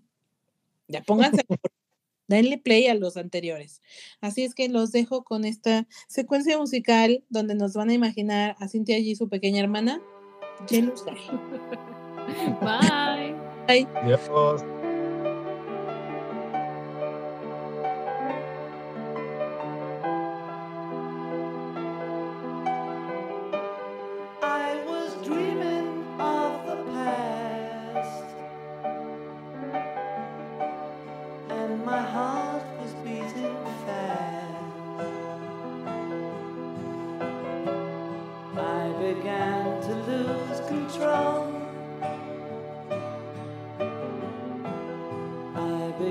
[0.88, 1.42] Ya pónganse,
[2.28, 3.82] denle play a los anteriores.
[4.22, 8.68] Así es que los dejo con esta secuencia musical donde nos van a imaginar a
[8.68, 10.02] Cintia y su pequeña hermana.
[12.62, 13.36] Bye.
[13.68, 14.75] Bye.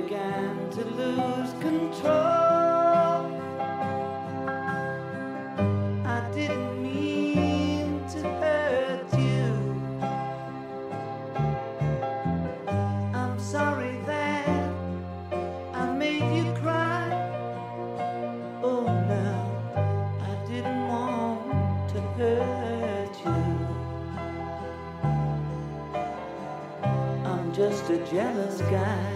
[0.04, 2.12] Began to lose control.
[6.04, 9.46] I didn't mean to hurt you.
[13.14, 14.68] I'm sorry that
[15.72, 17.08] I made you cry.
[18.62, 19.40] Oh, now
[20.20, 23.44] I didn't want to hurt you.
[27.24, 29.13] I'm just a jealous guy.